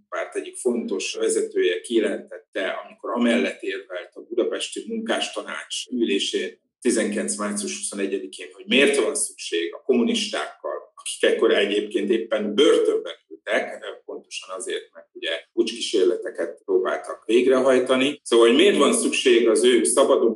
Szociáldemokráta 0.08 0.38
egyik 0.38 0.56
fontos 0.56 1.14
vezetője 1.14 1.80
kijelentette, 1.80 2.68
amikor 2.84 3.10
amellett 3.10 3.62
érvelt 3.62 4.10
a 4.14 4.20
budapesti 4.20 4.84
munkástanács 4.88 5.86
ülésén 5.90 6.58
19. 6.80 7.36
március 7.36 7.88
21-én, 7.90 8.48
hogy 8.52 8.64
miért 8.66 8.96
van 8.96 9.14
szükség 9.14 9.74
a 9.74 9.82
kommunistákkal, 9.82 10.92
akik 10.94 11.30
ekkor 11.30 11.54
egyébként 11.54 12.10
éppen 12.10 12.54
börtönben 12.54 13.14
ültek, 13.28 13.84
pontosan 14.04 14.56
azért, 14.56 14.92
mert 14.92 15.08
ugye 15.12 15.30
kísérleteket 15.52 16.62
próbáltak 16.64 17.24
végrehajtani. 17.24 18.20
Szóval, 18.22 18.46
hogy 18.46 18.56
miért 18.56 18.76
van 18.76 18.92
szükség 18.92 19.48
az 19.48 19.64
ő 19.64 19.84
szabadon 19.84 20.34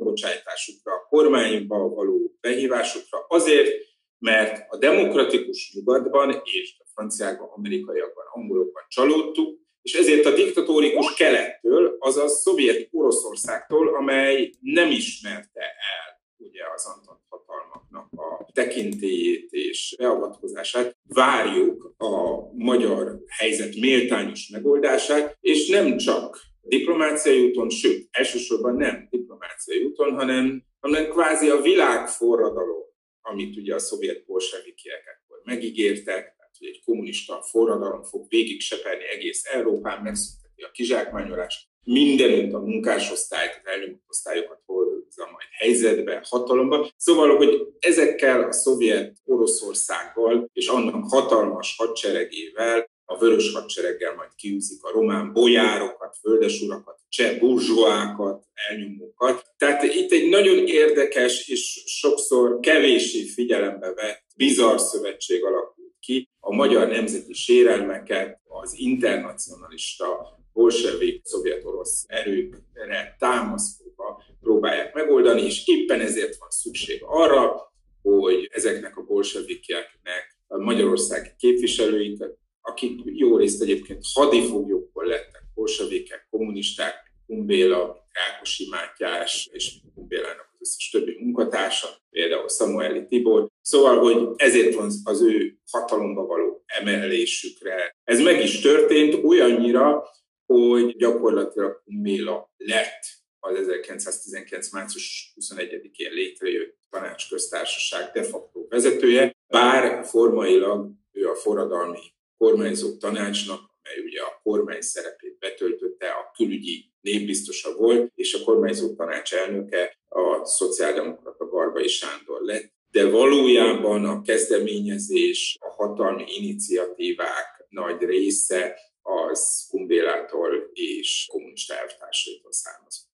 a 0.83 1.07
kormányba 1.09 1.89
való 1.89 2.37
behívásukra? 2.41 3.25
Azért, 3.27 3.89
mert 4.19 4.65
a 4.69 4.77
demokratikus 4.77 5.71
nyugatban 5.73 6.41
és 6.43 6.75
a 6.79 6.83
franciákban, 6.93 7.49
amerikaiakban, 7.55 8.25
angolokban 8.33 8.83
csalódtuk, 8.87 9.60
és 9.81 9.93
ezért 9.93 10.25
a 10.25 10.33
diktatórikus 10.33 11.13
kelettől, 11.13 11.95
azaz 11.99 12.41
szovjet 12.41 12.87
Oroszországtól, 12.91 13.95
amely 13.95 14.51
nem 14.59 14.91
ismerte 14.91 15.61
el 15.61 16.19
ugye 16.37 16.61
az 16.75 16.85
Antant 16.85 17.19
hatalmaknak 17.29 18.07
a 18.11 18.49
tekintélyét 18.53 19.51
és 19.51 19.95
beavatkozását, 19.97 20.97
várjuk 21.07 21.93
a 21.97 22.41
magyar 22.53 23.19
helyzet 23.27 23.75
méltányos 23.75 24.47
megoldását, 24.47 25.37
és 25.41 25.69
nem 25.69 25.97
csak 25.97 26.39
diplomáciai 26.61 27.45
úton, 27.45 27.69
sőt, 27.69 28.07
elsősorban 28.11 28.75
nem 28.75 29.07
diplomáciai 29.09 29.83
úton, 29.83 30.15
hanem, 30.15 30.63
hanem 30.79 31.09
kvázi 31.09 31.49
a 31.49 31.61
világforradalom 31.61 32.81
amit 33.21 33.57
ugye 33.57 33.75
a 33.75 33.79
szovjet 33.79 34.25
bolsevikiek 34.25 35.03
megígértek, 35.43 36.35
egy 36.67 36.81
kommunista 36.85 37.41
forradalom 37.41 38.03
fog 38.03 38.25
végig 38.29 38.61
seperni 38.61 39.03
egész 39.15 39.45
Európán, 39.45 40.01
megszünteti 40.01 40.61
a 40.61 40.71
kizsákmányolást, 40.71 41.69
mindenütt 41.83 42.53
a 42.53 42.59
munkásosztályt, 42.59 43.61
az 43.63 43.71
elnyomott 43.71 44.03
osztályokat 44.07 44.61
hozza 44.65 45.25
majd 45.31 45.47
helyzetbe, 45.51 46.25
hatalomba. 46.29 46.89
Szóval, 46.97 47.35
hogy 47.37 47.67
ezekkel 47.79 48.43
a 48.43 48.51
szovjet 48.51 49.15
Oroszországgal 49.25 50.49
és 50.53 50.67
annak 50.67 51.09
hatalmas 51.09 51.75
hadseregével 51.77 52.89
a 53.05 53.17
vörös 53.17 53.53
hadsereggel 53.53 54.15
majd 54.15 54.29
kiűzik 54.35 54.83
a 54.83 54.91
román 54.91 55.33
bojárokat, 55.33 56.17
földesurakat, 56.21 56.99
cseh 57.09 57.39
burzsóákat, 57.39 58.43
elnyomókat. 58.69 59.43
Tehát 59.57 59.83
itt 59.83 60.11
egy 60.11 60.29
nagyon 60.29 60.67
érdekes 60.67 61.47
és 61.47 61.83
sokszor 61.85 62.59
kevéssé 62.59 63.23
figyelembe 63.23 63.93
vett 63.93 64.23
bizarr 64.35 64.77
szövetség 64.77 65.43
alakult 65.43 65.80
ki. 66.01 66.29
A 66.39 66.53
magyar 66.53 66.87
nemzeti 66.87 67.33
sérelmeket 67.33 68.39
az 68.43 68.73
internacionalista 68.77 70.39
bolsevik 70.53 71.21
szovjet-orosz 71.25 72.05
erőkre 72.07 73.15
támaszkodva 73.19 74.23
próbálják 74.41 74.93
megoldani, 74.93 75.41
és 75.41 75.67
éppen 75.67 75.99
ezért 75.99 76.37
van 76.37 76.49
szükség 76.49 77.01
arra, 77.05 77.71
hogy 78.01 78.49
ezeknek 78.51 78.97
a 78.97 79.03
bolsevikeknek 79.03 80.37
a 80.47 80.57
magyarországi 80.57 81.29
képviselőink, 81.37 82.39
akik 82.61 83.01
jó 83.05 83.37
részt 83.37 83.61
egyébként 83.61 84.01
hadifoglyokból 84.13 85.05
lettek, 85.05 85.43
bolsevikek, 85.53 86.27
kommunisták, 86.29 86.93
Kumbéla, 87.25 88.00
Rákosi 88.13 88.67
Mátyás 88.69 89.49
és 89.51 89.73
Kumbélának 89.95 90.49
az 90.53 90.59
összes 90.59 90.89
többi 90.89 91.17
munkatársa, 91.19 91.87
például 92.09 92.49
Samueli 92.49 93.05
Tibor. 93.07 93.47
Szóval, 93.61 93.97
hogy 93.99 94.27
ezért 94.35 94.75
van 94.75 94.91
az 95.03 95.21
ő 95.21 95.57
hatalomba 95.71 96.25
való 96.25 96.63
emelésükre. 96.65 97.95
Ez 98.03 98.19
meg 98.19 98.43
is 98.43 98.59
történt 98.59 99.23
olyannyira, 99.23 100.03
hogy 100.45 100.95
gyakorlatilag 100.95 101.81
Kumbéla 101.83 102.51
lett 102.57 103.03
az 103.39 103.55
1919. 103.55 104.71
március 104.71 105.33
21-én 105.41 106.13
létrejött 106.13 106.77
tanácsköztársaság 106.89 108.11
de 108.13 108.23
facto 108.23 108.67
vezetője, 108.67 109.35
bár 109.47 110.05
formailag 110.05 110.91
ő 111.11 111.29
a 111.29 111.35
forradalmi 111.35 111.99
kormányzó 112.37 112.97
tanácsnak, 112.97 113.59
amely 113.59 114.05
ugye 114.05 114.21
a 114.21 114.39
kormány 114.43 114.81
szerepét 114.81 115.37
betöltötte, 115.39 116.07
a 116.07 116.31
külügyi 116.35 116.90
népbiztosa 117.01 117.75
volt, 117.75 118.11
és 118.15 118.33
a 118.33 118.43
kormányzó 118.43 118.95
tanács 118.95 119.33
elnöke 119.33 119.97
a 120.07 120.45
szociáldemokrata 120.45 121.45
Garbai 121.45 121.87
Sándor 121.87 122.41
lett. 122.41 122.73
De 122.91 123.09
valójában 123.09 124.05
a 124.05 124.21
kezdeményezés, 124.21 125.57
a 125.59 125.69
hatalmi 125.69 126.23
iniciatívák 126.27 127.65
nagy 127.69 128.01
része 128.01 128.79
az 129.01 129.67
Kumbélától 129.69 130.69
és 130.73 131.27
kommunista 131.31 131.75
elvtársaitól 131.75 132.51
származott. 132.51 133.09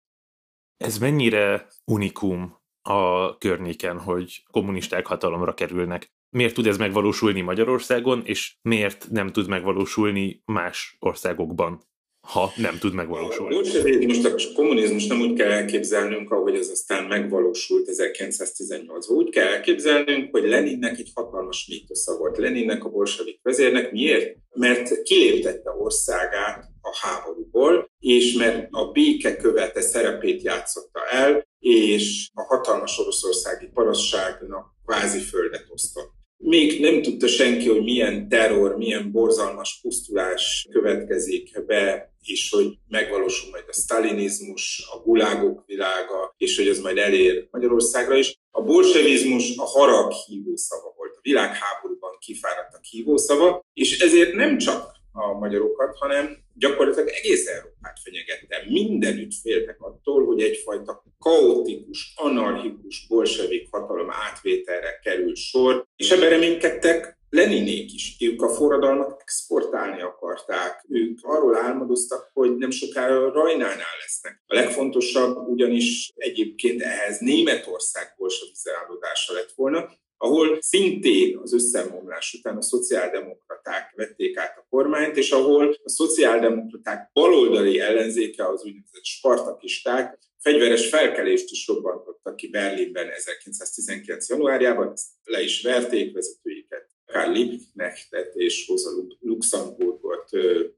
Ez 0.78 0.98
mennyire 0.98 1.68
unikum 1.86 2.58
a 2.82 3.38
környéken, 3.38 4.00
hogy 4.00 4.44
kommunisták 4.52 5.06
hatalomra 5.06 5.54
kerülnek? 5.54 6.12
Miért 6.30 6.54
tud 6.54 6.68
ez 6.68 6.78
megvalósulni 6.78 7.42
Magyarországon, 7.42 8.22
és 8.26 8.56
miért 8.62 9.10
nem 9.10 9.32
tud 9.32 9.48
megvalósulni 9.48 10.42
más 10.46 10.96
országokban? 11.00 11.82
Ha 12.28 12.52
nem 12.56 12.78
tud 12.80 12.94
megvalósulni. 12.94 14.06
Most 14.06 14.26
a 14.26 14.36
kommunizmus 14.56 15.08
nem 15.08 15.22
úgy 15.22 15.34
kell 15.34 15.52
elképzelnünk, 15.52 16.32
ahogy 16.32 16.56
ez 16.56 16.70
aztán 16.70 17.04
megvalósult 17.04 17.90
1918-ban. 17.92 19.10
Úgy 19.10 19.30
kell 19.30 19.48
elképzelnünk, 19.48 20.32
hogy 20.32 20.44
Leninnek 20.44 20.98
egy 20.98 21.12
hatalmas 21.16 21.68
mítosza 21.68 22.18
volt. 22.18 22.38
Leninnek 22.38 22.84
a 22.84 22.90
bolsevik 22.90 23.40
vezérnek. 23.44 23.92
Miért? 23.92 24.36
Mert 24.54 25.02
kiléptette 25.02 25.70
országát 25.80 26.66
a 26.82 26.98
háborúból, 27.02 27.90
és 28.00 28.34
mert 28.34 28.68
a 28.72 28.92
béke 28.92 29.36
követe 29.36 29.82
szerepét 29.82 30.42
játszotta 30.42 31.00
el, 31.12 31.48
és 31.60 32.30
a 32.34 32.42
hatalmas 32.42 33.00
oroszországi 33.00 33.68
parasságnak 33.74 34.66
kvázi 34.86 35.20
földet 35.20 35.66
osztott 35.70 36.16
még 36.38 36.82
nem 36.82 37.02
tudta 37.02 37.28
senki, 37.28 37.68
hogy 37.70 37.84
milyen 37.84 38.30
terror, 38.30 38.78
milyen 38.78 39.12
borzalmas 39.12 39.80
pusztulás 39.82 40.68
következik 40.72 41.66
be, 41.66 42.14
és 42.28 42.50
hogy 42.50 42.78
megvalósul 42.88 43.50
majd 43.50 43.64
a 43.68 43.74
sztalinizmus, 43.74 44.88
a 44.92 44.98
gulágok 44.98 45.64
világa, 45.66 46.34
és 46.38 46.58
hogy 46.58 46.68
ez 46.68 46.80
majd 46.80 46.98
elér 46.98 47.48
Magyarországra 47.52 48.16
is. 48.16 48.36
A 48.52 48.62
bolsevizmus 48.62 49.58
a 49.58 49.66
harag 49.66 50.12
hívószava 50.12 50.94
volt, 50.98 51.16
a 51.16 51.20
világháborúban 51.22 52.18
kifáradt 52.20 52.74
a 52.74 52.80
hívószava, 52.90 53.66
és 53.74 54.00
ezért 54.00 54.34
nem 54.34 54.58
csak 54.58 54.96
a 55.12 55.34
magyarokat, 55.34 55.98
hanem 55.98 56.38
gyakorlatilag 56.54 57.08
egész 57.08 57.48
Európát 57.48 58.00
fenyegette. 58.04 58.66
Mindenütt 58.70 59.34
féltek 59.42 59.82
attól, 59.82 60.26
hogy 60.26 60.42
egyfajta 60.42 61.04
kaotikus, 61.20 62.14
anarchikus 62.16 63.06
bolsevik 63.08 63.68
hatalom 63.72 64.12
átvételre 64.12 65.00
kerül 65.04 65.36
sor, 65.36 65.86
és 65.96 66.12
ebben 66.12 66.30
reménykedtek 66.30 67.17
Leninék 67.38 67.94
is, 67.94 68.16
ők 68.20 68.42
a 68.42 68.50
forradalmat 68.50 69.22
exportálni 69.22 70.02
akarták. 70.02 70.86
Ők 70.90 71.20
arról 71.22 71.58
álmodoztak, 71.58 72.30
hogy 72.34 72.56
nem 72.56 72.70
sokára 72.70 73.32
Rajnánál 73.32 73.98
lesznek. 74.02 74.44
A 74.48 74.54
legfontosabb 74.54 75.48
ugyanis 75.48 76.12
egyébként 76.16 76.82
ehhez 76.82 77.20
Németország 77.20 78.14
bolsevizálódása 78.18 79.34
lett 79.34 79.52
volna, 79.56 79.90
ahol 80.18 80.58
szintén 80.62 81.38
az 81.38 81.54
összeomlás 81.54 82.34
után 82.34 82.58
a 82.58 82.62
szociáldemokraták 82.62 83.94
vették 83.96 84.38
át 84.38 84.58
a 84.58 84.66
kormányt, 84.70 85.18
és 85.18 85.32
ahol 85.32 85.78
a 85.84 85.90
szociáldemokraták 85.90 87.10
baloldali 87.14 87.80
ellenzéke, 87.80 88.48
az 88.48 88.64
úgynevezett 88.64 89.06
spartakisták, 89.06 90.18
fegyveres 90.38 90.90
felkelést 90.90 91.52
is 91.52 91.68
robbantottak 91.68 92.36
ki 92.36 92.48
Berlinben 92.48 93.10
1919. 93.10 94.30
januárjában, 94.30 94.92
ezt 94.92 95.08
le 95.24 95.42
is 95.42 95.62
verték 95.62 96.14
vezetőiket. 96.14 96.96
Karl 97.12 97.32
Liebknechtet 97.32 98.36
és 98.36 98.68
Rosa 98.68 98.90
Luxemburgot 99.20 100.30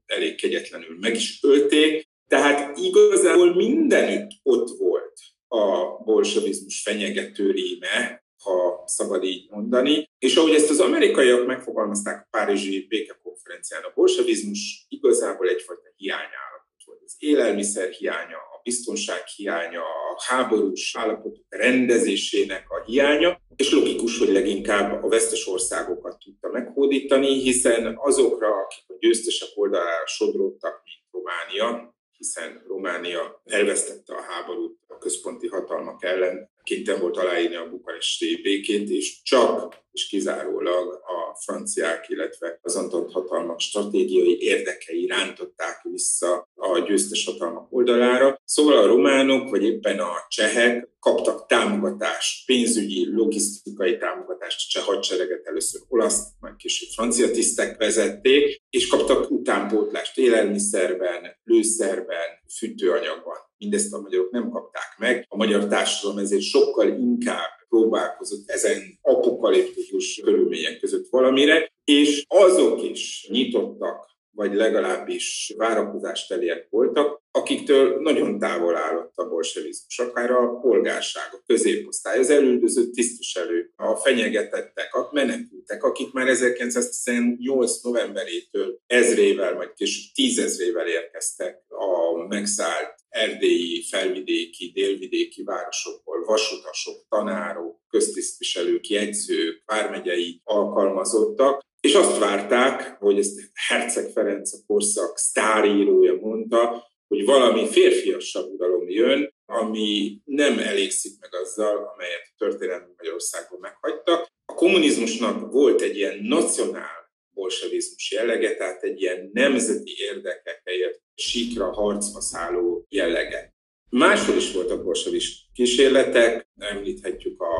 elég 0.06 0.34
kegyetlenül 0.34 0.98
meg 1.00 1.14
is 1.14 1.38
ölték. 1.42 2.08
Tehát 2.28 2.78
igazából 2.78 3.54
mindenütt 3.54 4.30
ott 4.42 4.78
volt 4.78 5.18
a 5.48 5.96
bolsevizmus 6.04 6.82
fenyegető 6.82 7.50
ríme, 7.50 8.24
ha 8.42 8.82
szabad 8.86 9.24
így 9.24 9.50
mondani. 9.50 10.08
És 10.18 10.36
ahogy 10.36 10.54
ezt 10.54 10.70
az 10.70 10.80
amerikaiak 10.80 11.46
megfogalmazták 11.46 12.20
a 12.20 12.26
Párizsi 12.30 12.86
békekonferencián, 12.88 13.82
a 13.82 13.92
bolsevizmus 13.94 14.86
igazából 14.88 15.48
egyfajta 15.48 15.92
hiányállapot 15.96 16.84
volt. 16.84 17.00
Az 17.04 17.14
élelmiszer 17.18 17.90
hiánya, 17.90 18.38
biztonság 18.62 19.26
hiánya, 19.26 19.80
a 19.82 20.22
háborús 20.26 20.96
állapotok 20.96 21.44
rendezésének 21.48 22.70
a 22.70 22.84
hiánya, 22.84 23.40
és 23.56 23.72
logikus, 23.72 24.18
hogy 24.18 24.28
leginkább 24.28 25.04
a 25.04 25.08
vesztes 25.08 25.46
országokat 25.46 26.18
tudta 26.18 26.48
meghódítani, 26.48 27.40
hiszen 27.40 27.96
azokra, 27.96 28.48
akik 28.48 28.84
a 28.86 28.96
győztesek 28.98 29.48
oldalára 29.54 30.06
sodródtak, 30.06 30.82
mint 30.84 31.00
Románia, 31.10 31.94
hiszen 32.16 32.62
Románia 32.66 33.42
elvesztette 33.44 34.14
a 34.14 34.22
háborút 34.22 34.78
a 34.86 34.98
központi 34.98 35.46
hatalmak 35.46 36.04
ellen, 36.04 36.50
kénytelen 36.70 37.00
volt 37.00 37.16
aláírni 37.16 37.56
a 37.56 37.68
bukaresti 37.70 38.40
békét, 38.42 38.88
és 38.88 39.22
csak 39.22 39.78
és 39.92 40.06
kizárólag 40.06 40.92
a 40.92 41.34
franciák, 41.44 42.08
illetve 42.08 42.58
az 42.62 42.76
antott 42.76 43.12
hatalmak 43.12 43.60
stratégiai 43.60 44.36
érdekei 44.40 45.06
rántották 45.06 45.82
vissza 45.82 46.48
a 46.54 46.78
győztes 46.78 47.24
hatalmak 47.24 47.72
oldalára. 47.72 48.40
Szóval 48.44 48.78
a 48.78 48.86
románok, 48.86 49.50
vagy 49.50 49.64
éppen 49.64 49.98
a 49.98 50.12
csehek 50.28 50.88
kaptak 50.98 51.46
támogatást, 51.46 52.46
pénzügyi, 52.46 53.12
logisztikai 53.12 53.98
támogatást, 53.98 54.60
a 54.60 54.68
cseh 54.68 54.82
hadsereget 54.82 55.46
először 55.46 55.80
olasz, 55.88 56.22
majd 56.40 56.56
később 56.56 56.88
francia 56.88 57.30
tisztek 57.30 57.76
vezették, 57.76 58.62
és 58.70 58.86
kaptak 58.86 59.30
utánpótlást 59.30 60.18
élelmiszerben, 60.18 61.38
lőszerben, 61.44 62.28
fűtőanyagban. 62.58 63.49
Mindezt 63.60 63.92
a 63.92 64.00
magyarok 64.00 64.30
nem 64.30 64.50
kapták 64.50 64.96
meg. 64.98 65.26
A 65.28 65.36
magyar 65.36 65.66
társadalom 65.66 66.18
ezért 66.18 66.42
sokkal 66.42 66.88
inkább 66.88 67.50
próbálkozott 67.68 68.50
ezen 68.50 68.98
apokaliptikus 69.02 70.20
körülmények 70.24 70.78
között 70.78 71.08
valamire, 71.10 71.72
és 71.84 72.24
azok 72.28 72.82
is 72.82 73.26
nyitottak 73.30 74.10
vagy 74.40 74.54
legalábbis 74.54 75.54
várakozásteliek 75.56 76.66
voltak, 76.70 77.22
akiktől 77.30 78.00
nagyon 78.00 78.38
távol 78.38 78.76
állott 78.76 79.12
a 79.14 79.28
bolsevizmus, 79.28 79.98
akár 79.98 80.30
a 80.30 80.58
polgárság, 80.60 81.28
a 81.32 81.42
középosztály, 81.46 82.18
az 82.18 82.30
elüldözött 82.30 82.92
tisztviselők, 82.92 83.72
a 83.76 83.96
fenyegetettek, 83.96 84.94
a 84.94 85.08
menekültek, 85.12 85.82
akik 85.82 86.12
már 86.12 86.28
1918 86.28 87.82
novemberétől 87.82 88.78
ezrével, 88.86 89.54
vagy 89.54 89.72
később 89.72 90.14
tízezrével 90.14 90.86
érkeztek 90.86 91.62
a 91.68 92.26
megszállt 92.28 92.94
erdélyi, 93.10 93.82
felvidéki, 93.82 94.70
délvidéki 94.74 95.42
városokból, 95.42 96.24
vasutasok, 96.24 97.04
tanárok, 97.08 97.80
köztisztviselők, 97.88 98.88
jegyzők, 98.88 99.62
vármegyei 99.66 100.40
alkalmazottak, 100.44 101.60
és 101.80 101.94
azt 101.94 102.18
várták, 102.18 102.96
hogy 102.98 103.18
ezt 103.18 103.40
Herceg 103.68 104.10
Ferenc 104.10 104.52
a 104.52 104.58
korszak 104.66 105.18
sztárírója 105.18 106.14
mondta, 106.14 106.88
hogy 107.08 107.24
valami 107.24 107.66
férfiasabb 107.66 108.50
uralom 108.52 108.88
jön, 108.88 109.34
ami 109.46 110.20
nem 110.24 110.58
elégszik 110.58 111.12
meg 111.20 111.34
azzal, 111.34 111.92
amelyet 111.94 112.30
a 112.30 112.34
történelmi 112.38 112.92
Magyarországon 112.96 113.60
meghagytak. 113.60 114.26
A 114.44 114.54
kommunizmusnak 114.54 115.52
volt 115.52 115.80
egy 115.80 115.96
ilyen 115.96 116.18
nacionál 116.22 116.99
bolsevizmus 117.40 118.10
jellege, 118.10 118.56
tehát 118.56 118.82
egy 118.82 119.00
ilyen 119.00 119.30
nemzeti 119.32 119.92
érdekek 119.98 120.62
helyett 120.64 121.02
síkra, 121.14 121.72
harcba 121.72 122.20
szálló 122.20 122.86
jellege. 122.88 123.54
Máshol 123.90 124.36
is 124.36 124.52
voltak 124.52 124.84
bolsevis 124.84 125.48
kísérletek, 125.52 126.48
említhetjük 126.58 127.40
a 127.40 127.54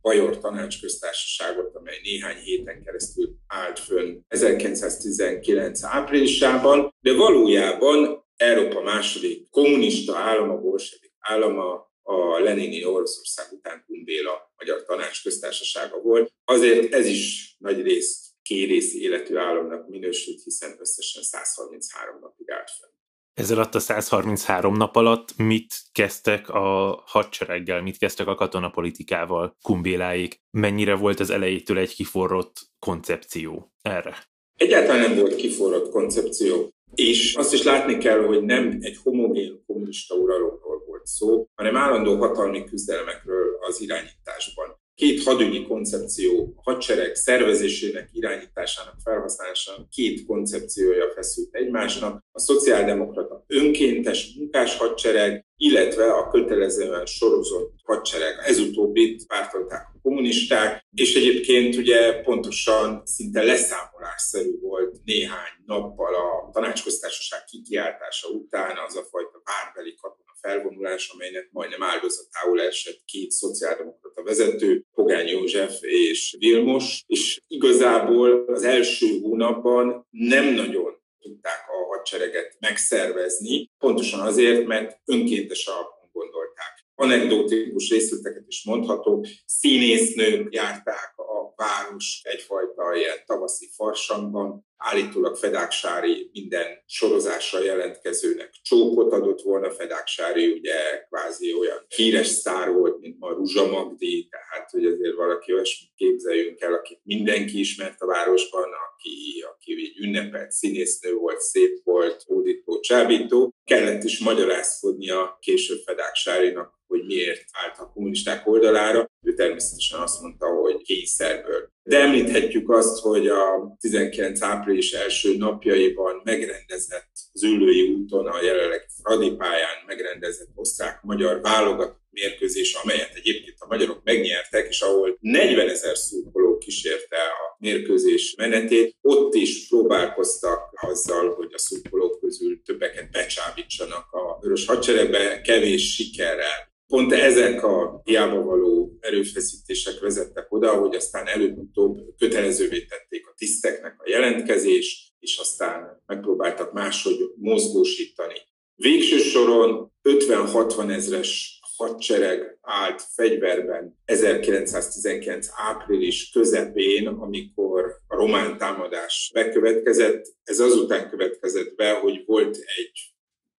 Bajor 0.00 0.38
tanácsköztársaságot, 0.38 1.74
amely 1.74 2.00
néhány 2.02 2.36
héten 2.36 2.82
keresztül 2.84 3.34
állt 3.46 3.78
fönn 3.78 4.20
1919 4.28 5.82
áprilisában, 5.82 6.94
de 7.00 7.12
valójában 7.12 8.24
Európa 8.36 8.82
második 8.82 9.50
kommunista 9.50 10.16
állama, 10.16 10.56
bolsevik 10.56 11.12
állama 11.18 11.92
a 12.02 12.38
Lenini 12.38 12.84
Oroszország 12.84 13.46
után 13.52 13.84
Kumbéla 13.86 14.52
Magyar 14.56 14.84
Tanács 14.84 15.22
köztársasága 15.22 16.00
volt. 16.00 16.32
Azért 16.44 16.92
ez 16.92 17.06
is 17.06 17.54
nagy 17.58 17.82
részt 17.82 18.23
kérész 18.44 18.94
életű 18.94 19.36
államnak 19.36 19.88
minősült, 19.88 20.42
hiszen 20.42 20.76
összesen 20.78 21.22
133 21.22 22.18
napig 22.20 22.50
állt 22.50 22.70
fenn. 22.80 22.90
Ez 23.34 23.50
alatt 23.50 23.74
a 23.74 23.78
133 23.78 24.74
nap 24.74 24.96
alatt 24.96 25.36
mit 25.36 25.74
kezdtek 25.92 26.48
a 26.48 27.02
hadsereggel, 27.06 27.82
mit 27.82 27.98
kezdtek 27.98 28.26
a 28.26 28.34
katonapolitikával 28.34 29.56
Kumbéláig? 29.62 30.40
Mennyire 30.50 30.94
volt 30.94 31.20
az 31.20 31.30
elejétől 31.30 31.78
egy 31.78 31.94
kiforrott 31.94 32.56
koncepció 32.78 33.72
erre? 33.82 34.16
Egyáltalán 34.56 35.00
nem 35.00 35.18
volt 35.18 35.34
kiforrott 35.34 35.90
koncepció. 35.90 36.68
És 36.94 37.34
azt 37.34 37.52
is 37.52 37.62
látni 37.62 37.98
kell, 37.98 38.24
hogy 38.24 38.42
nem 38.42 38.78
egy 38.80 38.96
homogén 39.02 39.62
kommunista 39.66 40.14
uralomról 40.14 40.84
volt 40.86 41.06
szó, 41.06 41.46
hanem 41.54 41.76
állandó 41.76 42.16
hatalmi 42.16 42.64
küzdelmekről 42.64 43.58
az 43.60 43.80
irányításban 43.80 44.82
két 44.94 45.22
hadügyi 45.22 45.62
koncepció, 45.62 46.54
a 46.56 46.70
hadsereg 46.70 47.14
szervezésének, 47.14 48.08
irányításának, 48.12 48.94
felhasználásának 49.04 49.88
két 49.88 50.26
koncepciója 50.26 51.12
feszült 51.14 51.54
egymásnak, 51.54 52.24
a 52.32 52.40
szociáldemokrata 52.40 53.44
önkéntes 53.46 54.34
munkás 54.38 54.76
hadsereg, 54.76 55.46
illetve 55.56 56.12
a 56.12 56.28
kötelezően 56.28 57.06
sorozott 57.06 57.72
hadsereg. 57.84 58.34
Ez 58.44 58.58
utóbbit 58.58 59.26
pártolták 59.26 59.86
a 59.94 59.98
kommunisták, 60.02 60.86
és 60.94 61.14
egyébként 61.14 61.76
ugye 61.76 62.20
pontosan 62.20 63.02
szinte 63.04 63.42
leszámolásszerű 63.42 64.58
volt 64.60 64.96
néhány 65.04 65.52
nappal 65.66 66.14
a 66.14 66.50
tanácsköztársaság 66.52 67.44
kikiáltása 67.44 68.28
után 68.28 68.76
az 68.86 68.96
a 68.96 69.02
fajta 69.10 69.42
várbeli 69.44 69.94
katona 69.94 70.24
felvonulás, 70.40 71.08
amelynek 71.14 71.48
majdnem 71.52 71.82
áldozatául 71.82 72.60
esett 72.60 73.00
két 73.04 73.30
szociáldemokrata 73.30 74.22
vezető, 74.22 74.84
Pogány 74.94 75.28
József 75.28 75.82
és 75.82 76.36
Vilmos, 76.38 77.02
és 77.06 77.40
igazából 77.46 78.44
az 78.46 78.62
első 78.62 79.20
hónapban 79.20 80.06
nem 80.10 80.54
nagyon 80.54 80.93
tudták 81.24 81.64
a 81.68 81.96
hadsereget 81.96 82.56
megszervezni, 82.60 83.70
pontosan 83.78 84.20
azért, 84.20 84.66
mert 84.66 85.00
önkéntes 85.04 85.66
alapon 85.66 86.08
gondolták. 86.12 86.84
Anekdotikus 86.94 87.90
részleteket 87.90 88.44
is 88.46 88.64
mondhatok, 88.64 89.26
színésznők 89.46 90.54
járták 90.54 91.12
a 91.16 91.52
város 91.56 92.20
egyfajta 92.22 92.94
ilyen 92.94 93.18
tavaszi 93.26 93.68
farsangban, 93.76 94.66
állítólag 94.76 95.36
Fedáksári 95.36 96.30
minden 96.32 96.82
sorozásra 96.86 97.62
jelentkezőnek 97.62 98.50
csókot 98.62 99.12
adott 99.12 99.40
volna. 99.40 99.70
Fedáksári 99.70 100.46
ugye 100.46 101.06
kvázi 101.08 101.52
olyan 101.52 101.86
híres 101.88 102.26
sztár 102.26 102.72
volt, 102.72 103.00
mint 103.00 103.18
ma 103.18 103.32
Ruzsa 103.32 103.66
Magdi, 103.66 104.28
tehát 104.30 104.70
hogy 104.70 104.86
azért 104.86 105.14
valaki 105.14 105.52
olyasmit 105.52 105.90
képzeljünk 105.96 106.60
el, 106.60 106.72
akit 106.72 107.00
mindenki 107.02 107.58
ismert 107.58 108.00
a 108.00 108.06
városban, 108.06 108.62
aki, 108.62 109.44
aki 109.52 109.72
egy 109.72 110.04
ünnepelt 110.04 110.50
színésznő 110.50 111.14
volt, 111.14 111.40
szép 111.40 111.80
volt, 111.84 112.22
hódító, 112.22 112.80
csábító. 112.80 113.54
Kellett 113.64 114.02
is 114.02 114.18
magyarázkodnia 114.18 115.38
később 115.40 115.78
Fedáksárinak, 115.84 116.72
hogy 116.86 117.04
miért 117.04 117.44
állt 117.52 117.78
a 117.78 117.90
kommunisták 117.92 118.46
oldalára. 118.46 119.12
Ő 119.24 119.34
természetesen 119.34 120.00
azt 120.00 120.20
mondta, 120.20 120.46
hogy 120.46 120.82
kényszerből. 120.82 121.72
De 121.82 121.98
említhetjük 121.98 122.70
azt, 122.70 123.00
hogy 123.00 123.26
a 123.26 123.76
19 123.80 124.42
április 124.42 124.92
első 124.92 125.36
napjaiban 125.36 126.20
megrendezett 126.24 127.10
Züllői 127.32 127.92
úton, 127.92 128.26
a 128.26 128.42
jelenleg 128.42 128.86
Fradi 129.02 129.30
pályán 129.30 129.84
megrendezett 129.86 130.50
osztrák-magyar 130.54 131.40
válogatott 131.40 132.02
mérkőzés, 132.10 132.74
amelyet 132.74 133.14
egyébként 133.14 133.56
a 133.58 133.66
magyarok 133.66 134.00
megnyertek, 134.04 134.66
és 134.68 134.80
ahol 134.80 135.18
40 135.20 135.68
ezer 135.68 135.96
szurkoló 135.96 136.58
kísérte 136.58 137.16
a 137.16 137.56
mérkőzés 137.58 138.34
menetét, 138.36 138.96
ott 139.00 139.34
is 139.34 139.68
próbálkoztak 139.68 140.60
azzal, 140.80 141.34
hogy 141.34 141.50
a 141.52 141.58
szurkolók 141.58 142.20
közül 142.20 142.62
többeket 142.64 143.10
becsábítsanak 143.10 144.12
a 144.12 144.38
vörös 144.40 144.66
hadseregbe, 144.66 145.40
kevés 145.40 145.94
sikerrel. 145.94 146.72
Pont 146.86 147.12
ezek 147.12 147.62
a 147.64 148.00
hiába 148.04 148.42
való 148.42 148.83
erőfeszítések 149.04 150.00
vezettek 150.00 150.52
oda, 150.52 150.74
hogy 150.74 150.94
aztán 150.94 151.26
előbb-utóbb 151.26 151.98
kötelezővé 152.18 152.84
tették 152.84 153.26
a 153.26 153.34
tiszteknek 153.36 153.94
a 153.98 154.08
jelentkezés, 154.08 155.14
és 155.18 155.36
aztán 155.36 156.02
megpróbáltak 156.06 156.72
máshogy 156.72 157.18
mozgósítani. 157.36 158.34
Végső 158.74 159.18
soron 159.18 159.92
50-60 160.02 160.90
ezres 160.90 161.58
hadsereg 161.76 162.58
állt 162.60 163.02
fegyverben 163.14 163.98
1919. 164.04 165.48
április 165.56 166.30
közepén, 166.30 167.06
amikor 167.06 168.00
a 168.06 168.16
román 168.16 168.58
támadás 168.58 169.30
bekövetkezett. 169.34 170.26
Ez 170.44 170.60
azután 170.60 171.08
következett 171.10 171.74
be, 171.74 171.92
hogy 171.92 172.22
volt 172.26 172.56
egy 172.56 173.13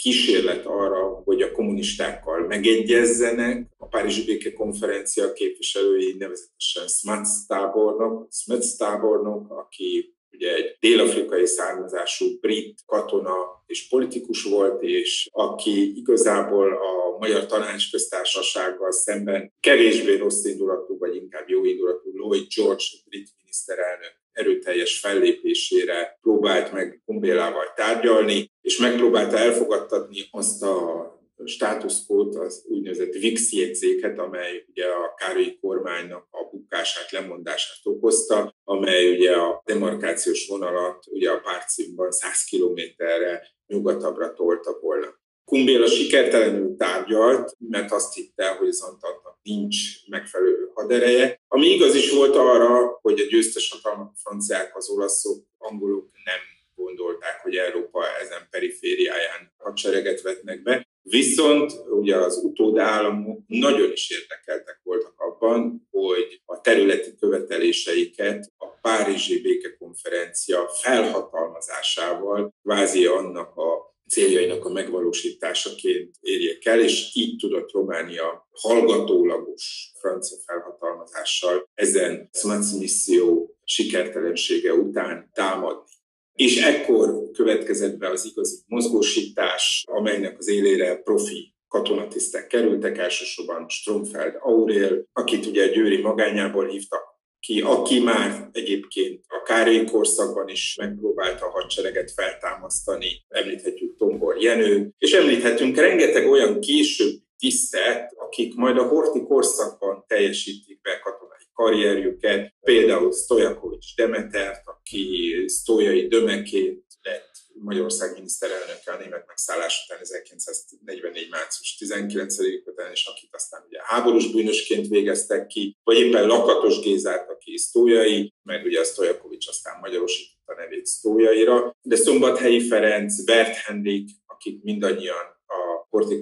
kísérlet 0.04 0.66
arra, 0.66 1.22
hogy 1.24 1.42
a 1.42 1.52
kommunistákkal 1.52 2.46
megegyezzenek. 2.46 3.66
A 3.76 3.86
Párizsi 3.86 4.24
Béke 4.24 4.52
Konferencia 4.52 5.32
képviselői 5.32 6.16
nevezetesen 6.18 6.88
Smuts 6.88 7.46
tábornok, 7.46 8.28
Smuts 8.32 8.76
tábornok, 8.76 9.50
aki 9.50 10.14
ugye 10.35 10.55
egy 10.55 10.77
dél-afrikai 10.81 11.47
származású 11.47 12.38
brit 12.40 12.79
katona 12.87 13.62
és 13.66 13.88
politikus 13.88 14.42
volt, 14.42 14.83
és 14.83 15.29
aki 15.33 15.97
igazából 15.97 16.73
a 16.73 17.18
Magyar 17.18 17.47
Tanácsköztársasággal 17.47 18.92
szemben 18.92 19.53
kevésbé 19.61 20.16
rossz 20.16 20.44
indulatú, 20.44 20.99
vagy 20.99 21.14
inkább 21.14 21.49
jó 21.49 21.64
indulatú 21.64 22.11
Lloyd 22.16 22.47
George 22.55 22.85
brit 23.05 23.29
miniszterelnök 23.38 24.23
erőteljes 24.33 24.99
fellépésére 24.99 26.18
próbált 26.23 26.73
meg 26.73 27.03
Kumbélával 27.05 27.73
tárgyalni, 27.75 28.51
és 28.61 28.79
megpróbálta 28.79 29.38
elfogadtatni 29.38 30.29
azt 30.31 30.62
a 30.62 31.13
státuszkót, 31.44 32.35
az 32.37 32.64
úgynevezett 32.68 33.12
VIX 33.12 33.52
jegyzéket, 33.52 34.18
amely 34.18 34.64
ugye 34.68 34.87
a 34.87 35.14
Károlyi 35.16 35.59
kormánynak 35.61 36.26
a 36.30 36.48
bukását, 36.50 37.11
lemondását 37.11 37.80
okozta, 37.83 38.54
amely 38.64 39.11
ugye 39.11 39.33
a 39.33 39.62
demarkációs 39.64 40.46
vonalat 40.48 41.07
ugye 41.07 41.30
a 41.30 41.40
párcímban 41.40 42.11
100 42.11 42.44
kilométerre 42.44 43.46
nyugatabbra 43.66 44.33
tolta 44.33 44.78
volna. 44.80 45.22
Kumbéla 45.44 45.87
sikertelenül 45.87 46.76
tárgyalt, 46.76 47.57
mert 47.59 47.92
azt 47.92 48.14
hitte, 48.14 48.48
hogy 48.48 48.68
az 48.68 48.83
Antantnak 48.83 49.38
nincs 49.42 49.76
megfelelő 50.09 50.70
hadereje. 50.74 51.40
Ami 51.48 51.66
igaz 51.66 51.94
is 51.94 52.11
volt 52.11 52.37
arra, 52.37 52.98
hogy 53.02 53.20
a 53.20 53.26
győztes 53.26 53.70
hatalmak, 53.70 54.12
a 54.14 54.18
franciák, 54.18 54.76
az 54.76 54.88
olaszok, 54.88 55.44
angolok 55.59 56.11
nem 56.24 56.40
gondolták, 56.74 57.40
hogy 57.42 57.57
Európa 57.57 58.18
ezen 58.20 58.46
perifériáján 58.50 59.52
hadsereget 59.59 60.22
vetnek 60.22 60.62
be. 60.62 60.84
Viszont 61.10 61.72
ugye 61.90 62.16
az 62.16 62.36
utódállamok 62.44 63.40
nagyon 63.46 63.92
is 63.92 64.10
érdekeltek 64.10 64.80
voltak 64.82 65.14
abban, 65.20 65.88
hogy 65.90 66.42
a 66.44 66.60
területi 66.60 67.14
követeléseiket 67.20 68.52
a 68.56 68.66
Párizsi 68.66 69.40
Békekonferencia 69.40 70.68
felhatalmazásával, 70.68 72.54
kvázi 72.62 73.06
annak 73.06 73.56
a 73.56 73.94
céljainak 74.08 74.64
a 74.64 74.68
megvalósításaként 74.68 76.14
érjék 76.20 76.66
el, 76.66 76.80
és 76.80 77.10
így 77.14 77.36
tudott 77.36 77.72
Románia 77.72 78.48
hallgatólagos 78.52 79.92
francia 80.00 80.38
felhatalmazással 80.46 81.68
ezen 81.74 82.28
Smac 82.32 82.72
misszió 82.72 83.56
sikertelensége 83.64 84.72
után 84.72 85.30
támadni. 85.32 85.92
És 86.35 86.62
ekkor 86.62 87.31
következett 87.33 87.99
be 87.99 88.09
az 88.09 88.25
igazi 88.25 88.57
mozgósítás, 88.66 89.85
amelynek 89.87 90.38
az 90.38 90.49
élére 90.49 90.97
profi 90.97 91.55
katonatisztek 91.68 92.47
kerültek, 92.47 92.99
elsősorban 92.99 93.68
Stromfeld 93.68 94.35
Aurél, 94.40 95.05
akit 95.12 95.47
ugye 95.47 95.68
Győri 95.68 96.01
magányából 96.01 96.68
hívtak 96.68 97.03
ki, 97.40 97.61
aki 97.61 98.01
már 98.01 98.49
egyébként 98.53 99.25
a 99.29 99.42
Károly 99.42 99.85
korszakban 99.85 100.49
is 100.49 100.77
megpróbálta 100.81 101.47
a 101.47 101.51
hadsereget 101.51 102.12
feltámasztani, 102.12 103.25
említhetjük 103.29 103.97
Tombor 103.97 104.42
Jenő, 104.42 104.90
és 104.99 105.12
említhetünk 105.12 105.77
rengeteg 105.77 106.31
olyan 106.31 106.61
később 106.61 107.14
tisztet, 107.38 108.12
akik 108.16 108.55
majd 108.55 108.79
a 108.79 108.87
Horti 108.87 109.23
korszakban 109.23 110.05
teljesítik 110.07 110.81
be 110.81 111.01
katonai 111.03 111.34
karrierjüket, 111.54 112.54
például 112.60 113.12
Stojakovics 113.12 113.96
Demetert, 113.96 114.62
aki 114.64 115.34
sztójai 115.46 116.06
dömeként 116.06 116.84
lett 117.02 117.30
Magyarország 117.54 118.12
miniszterelnöke 118.12 118.92
a 118.92 118.98
német 118.98 119.24
megszállás 119.26 119.84
után 119.84 119.98
1944. 120.00 121.28
március 121.30 121.76
19 121.76 122.36
után, 122.64 122.90
és 122.92 123.06
akit 123.06 123.34
aztán 123.34 123.64
ugye 123.68 123.78
háborús 123.82 124.30
bűnösként 124.30 124.88
végeztek 124.88 125.46
ki, 125.46 125.76
vagy 125.84 125.98
éppen 125.98 126.26
Lakatos 126.26 126.80
Gézát, 126.80 127.30
aki 127.30 127.56
sztójai, 127.56 128.32
meg 128.42 128.64
ugye 128.64 128.80
a 128.80 128.84
Stojakovics 128.84 129.48
aztán 129.48 129.78
magyarosította 129.80 130.52
a 130.52 130.54
nevét 130.54 130.86
sztójaira, 130.86 131.76
de 131.82 131.96
Szombathelyi 131.96 132.60
Ferenc, 132.68 133.24
Bert 133.24 133.56
Henrik, 133.56 134.10
akik 134.26 134.62
mindannyian 134.62 135.34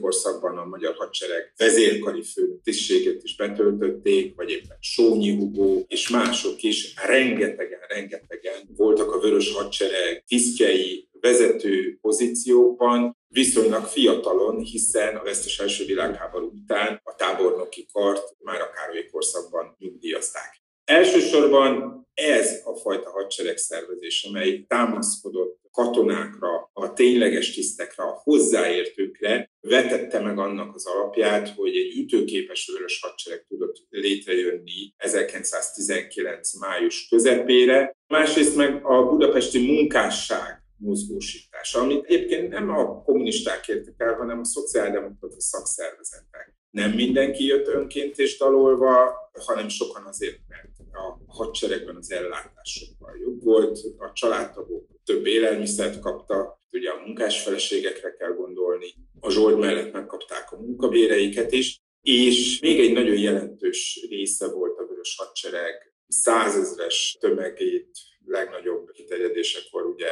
korszakban 0.00 0.58
a 0.58 0.64
magyar 0.64 0.94
hadsereg 0.94 1.52
vezérkari 1.56 2.22
fő 2.22 2.58
tisztségét 2.62 3.22
is 3.22 3.36
betöltötték, 3.36 4.34
vagy 4.34 4.50
éppen 4.50 4.76
Sónyi 4.80 5.36
Hugó 5.36 5.84
és 5.88 6.08
mások 6.08 6.62
is, 6.62 6.94
rengetegen, 7.06 7.80
rengetegen 7.88 8.68
voltak 8.76 9.14
a 9.14 9.18
vörös 9.18 9.52
hadsereg 9.54 10.24
tisztjei, 10.26 11.08
vezető 11.20 11.98
pozíciókban, 12.00 13.16
viszonylag 13.28 13.84
fiatalon, 13.84 14.60
hiszen 14.60 15.16
a 15.16 15.22
vesztes 15.22 15.58
első 15.58 15.84
világháború 15.84 16.52
után 16.62 17.00
a 17.02 17.14
tábornoki 17.14 17.86
kart 17.92 18.36
már 18.38 18.60
a 18.60 18.70
Károly 18.70 19.06
korszakban 19.12 19.76
nyugdíjazták. 19.78 20.62
Elsősorban 20.84 22.02
ez 22.14 22.60
a 22.64 22.74
fajta 22.74 23.10
hadsereg 23.10 23.56
szervezés, 23.56 24.24
amely 24.28 24.64
támaszkodott 24.68 25.60
katonákra, 25.70 26.70
a 26.72 26.92
tényleges 26.92 27.54
tisztekre, 27.54 28.02
a 28.02 28.20
hozzáértőkre, 28.22 29.51
vetette 29.62 30.20
meg 30.20 30.38
annak 30.38 30.74
az 30.74 30.86
alapját, 30.86 31.48
hogy 31.48 31.76
egy 31.76 31.98
ütőképes 31.98 32.70
vörös 32.72 33.00
hadsereg 33.02 33.44
tudott 33.48 33.76
létrejönni 33.90 34.94
1919. 34.96 36.58
május 36.58 37.08
közepére. 37.08 37.96
Másrészt 38.06 38.56
meg 38.56 38.84
a 38.84 39.08
budapesti 39.08 39.66
munkásság 39.66 40.62
mozgósítása, 40.76 41.80
amit 41.80 42.04
egyébként 42.04 42.48
nem 42.48 42.70
a 42.70 43.02
kommunisták 43.02 43.68
értek 43.68 43.94
el, 43.96 44.14
hanem 44.14 44.38
a 44.38 44.44
szociáldemokrata 44.44 45.40
szakszervezetek. 45.40 46.54
Nem 46.70 46.90
mindenki 46.90 47.44
jött 47.44 47.66
önként 47.66 48.18
és 48.18 48.38
dalolva, 48.38 49.14
hanem 49.46 49.68
sokan 49.68 50.06
azért, 50.06 50.38
mert 50.48 50.71
a 50.92 51.18
hadseregben 51.26 51.96
az 51.96 52.10
ellátás 52.10 52.70
sokkal 52.70 53.18
jobb 53.18 53.42
volt, 53.42 53.78
a 53.98 54.12
családtagok 54.12 54.86
több 55.04 55.26
élelmiszert 55.26 56.00
kaptak, 56.00 56.58
ugye 56.72 56.90
a 56.90 57.00
munkásfeleségekre 57.06 58.14
kell 58.14 58.32
gondolni, 58.32 58.94
a 59.20 59.30
zsold 59.30 59.58
mellett 59.58 59.92
megkapták 59.92 60.52
a 60.52 60.56
munkabéreiket 60.56 61.52
is, 61.52 61.80
és 62.02 62.60
még 62.60 62.80
egy 62.80 62.92
nagyon 62.92 63.18
jelentős 63.18 64.06
része 64.08 64.48
volt 64.48 64.78
a 64.78 64.86
Vörös 64.86 65.16
Hadsereg. 65.16 65.94
Százezres 66.08 67.16
tömegét, 67.20 67.98
legnagyobb 68.24 68.90
kiterjedésekor 68.90 69.86
ugye 69.86 70.08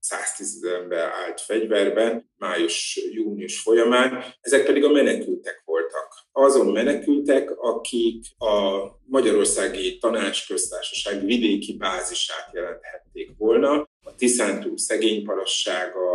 110 0.00 0.54
ezer 0.54 0.80
ember 0.80 1.10
állt 1.10 1.40
fegyverben 1.40 2.30
május-június 2.36 3.60
folyamán, 3.60 4.24
ezek 4.40 4.66
pedig 4.66 4.84
a 4.84 4.90
menekültek 4.90 5.62
voltak. 5.64 6.12
Azon 6.32 6.66
menekültek, 6.66 7.50
akik 7.56 8.24
a 8.38 8.82
Magyarországi 9.04 9.98
Tanácsköztársaság 9.98 11.24
vidéki 11.24 11.76
bázisát 11.76 12.50
jelenthették 12.52 13.30
volna, 13.36 13.88
a 14.02 14.14
Tiszántúl 14.16 14.78
szegény 14.78 15.24
parassága, 15.24 16.06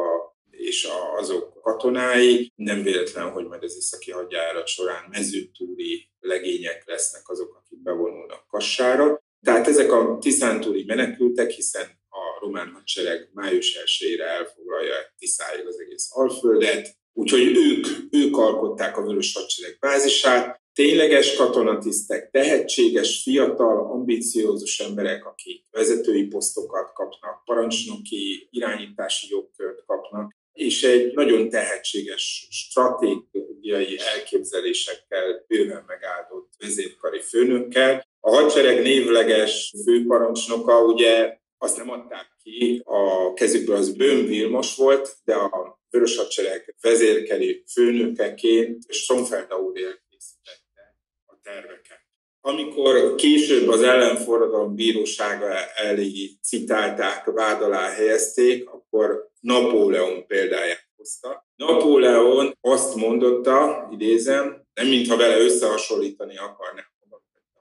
és 0.49 0.87
azok 1.17 1.61
katonái, 1.61 2.51
nem 2.55 2.83
véletlen, 2.83 3.31
hogy 3.31 3.45
majd 3.45 3.63
az 3.63 3.75
északi 3.75 4.11
hadjárat 4.11 4.67
során 4.67 5.03
mezőtúri 5.09 6.09
legények 6.19 6.83
lesznek 6.85 7.29
azok, 7.29 7.55
akik 7.55 7.81
bevonulnak 7.81 8.47
Kassára. 8.47 9.21
Tehát 9.41 9.67
ezek 9.67 9.91
a 9.91 10.17
Tiszántúli 10.21 10.83
menekültek, 10.87 11.49
hiszen 11.49 12.01
román 12.43 12.71
hadsereg 12.73 13.29
május 13.33 13.77
1-ére 13.85 14.21
elfoglalja 14.21 14.95
Tiszáig 15.17 15.67
az 15.67 15.79
egész 15.79 16.09
Alföldet, 16.11 16.95
úgyhogy 17.13 17.41
ők, 17.41 17.87
ők 18.11 18.37
alkották 18.37 18.97
a 18.97 19.01
Vörös 19.01 19.33
Hadsereg 19.33 19.77
bázisát, 19.79 20.61
tényleges 20.73 21.35
katonatisztek, 21.35 22.29
tehetséges, 22.31 23.21
fiatal, 23.23 23.91
ambiciózus 23.91 24.79
emberek, 24.79 25.25
akik 25.25 25.65
vezetői 25.71 26.25
posztokat 26.27 26.93
kapnak, 26.93 27.43
parancsnoki 27.45 28.47
irányítási 28.51 29.27
jogkört 29.29 29.85
kapnak, 29.85 30.31
és 30.53 30.83
egy 30.83 31.13
nagyon 31.13 31.49
tehetséges 31.49 32.47
stratégiai 32.49 33.99
elképzelésekkel 34.15 35.43
bőven 35.47 35.83
megáldott 35.87 36.49
vezérkari 36.59 37.19
főnökkel. 37.21 38.07
A 38.19 38.35
hadsereg 38.35 38.81
névleges 38.81 39.73
főparancsnoka 39.85 40.83
ugye 40.83 41.41
azt 41.63 41.77
nem 41.77 41.89
adták 41.89 42.27
ki, 42.43 42.81
a 42.85 43.33
kezükből 43.33 43.75
az 43.75 43.95
Bőn 43.95 44.25
Vilmos 44.25 44.75
volt, 44.75 45.15
de 45.23 45.33
a 45.33 45.79
Vörös 45.89 46.17
Hadsereg 46.17 46.75
vezérkeli 46.81 47.63
főnökeként 47.71 48.83
Stromfeld 48.91 49.51
Aurel 49.51 50.03
készítette 50.09 50.97
a 51.25 51.35
terveket. 51.41 52.01
Amikor 52.41 53.15
később 53.15 53.67
az 53.67 53.81
ellenforradalom 53.81 54.75
bírósága 54.75 55.73
elé 55.75 56.29
citálták, 56.41 57.25
vád 57.25 57.61
alá 57.61 57.89
helyezték, 57.89 58.69
akkor 58.69 59.31
Napóleon 59.39 60.27
példáját 60.27 60.89
hozta. 60.95 61.47
Napóleon 61.55 62.57
azt 62.61 62.95
mondotta, 62.95 63.87
idézem, 63.91 64.65
nem 64.73 64.87
mintha 64.87 65.17
vele 65.17 65.37
összehasonlítani 65.37 66.37
akarná 66.37 66.91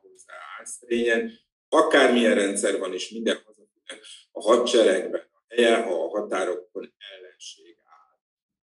hozzá 0.01 0.35
álszerényen, 0.59 1.33
akármilyen 1.69 2.35
rendszer 2.35 2.79
van 2.79 2.93
és 2.93 3.11
minden 3.11 3.43
a 4.33 4.40
hadseregben 4.40 5.21
a 5.21 5.55
helye, 5.55 5.77
ha 5.77 6.05
a 6.05 6.09
határokon 6.09 6.95
ellenség 7.14 7.77
áll. 7.85 8.18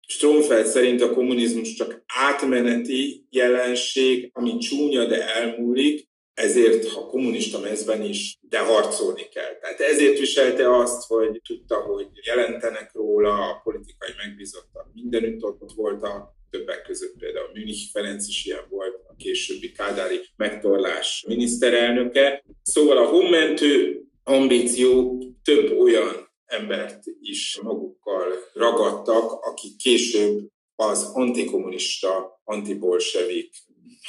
Stromfeld 0.06 0.66
szerint 0.66 1.02
a 1.02 1.12
kommunizmus 1.12 1.74
csak 1.74 2.02
átmeneti 2.06 3.26
jelenség, 3.30 4.30
ami 4.32 4.58
csúnya, 4.58 5.04
de 5.04 5.34
elmúlik, 5.34 6.08
ezért, 6.34 6.88
ha 6.88 7.06
kommunista 7.06 7.58
mezben 7.58 8.02
is, 8.02 8.38
de 8.40 8.58
harcolni 8.58 9.28
kell. 9.28 9.58
Tehát 9.60 9.80
ezért 9.80 10.18
viselte 10.18 10.76
azt, 10.76 11.06
hogy 11.06 11.40
tudta, 11.46 11.76
hogy 11.76 12.06
jelentenek 12.26 12.90
róla, 12.92 13.50
a 13.50 13.60
politikai 13.64 14.10
megbízottak 14.16 14.90
mindenütt 14.94 15.42
ott 15.42 15.72
voltak, 15.74 16.36
többek 16.50 16.82
között 16.82 17.18
például 17.18 17.50
Münich 17.54 17.90
Ferenc 17.92 18.28
is 18.28 18.44
ilyen 18.44 18.64
volt, 18.68 18.94
a 19.08 19.14
későbbi 19.16 19.72
Kádári 19.72 20.20
megtorlás 20.36 21.24
miniszterelnöke. 21.26 22.44
Szóval 22.62 22.96
a 22.96 23.08
honmentő 23.08 24.02
ambíció 24.28 25.18
több 25.42 25.78
olyan 25.78 26.30
embert 26.44 27.04
is 27.20 27.60
magukkal 27.62 28.32
ragadtak, 28.52 29.32
akik 29.32 29.76
később 29.76 30.48
az 30.74 31.10
antikommunista, 31.12 32.40
antibolsevik 32.44 33.54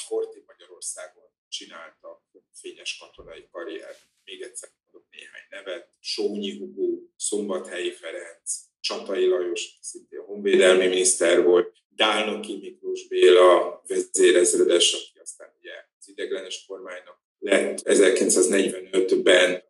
Horti 0.07 0.43
Magyarországon 0.45 1.23
csináltak 1.49 2.21
fényes 2.53 2.97
katonai 2.97 3.47
karriert. 3.51 3.99
Még 4.23 4.41
egyszer 4.41 4.69
mondok 4.83 5.09
néhány 5.11 5.47
nevet. 5.49 5.89
Sónyi 5.99 6.57
Hugó, 6.57 7.11
Szombathelyi 7.15 7.91
Ferenc, 7.91 8.53
Csatai 8.79 9.25
Lajos, 9.25 9.77
szintén 9.81 10.19
honvédelmi 10.19 10.87
miniszter 10.87 11.43
volt, 11.43 11.73
Dálnoki 11.87 12.57
Miklós 12.57 13.07
Béla 13.07 13.83
vezérezredes, 13.87 14.93
aki 14.93 15.19
aztán 15.19 15.53
ugye 15.59 15.71
az 15.99 16.09
ideglenes 16.09 16.65
kormánynak 16.65 17.19
lett 17.39 17.79
1945-ben 17.83 19.67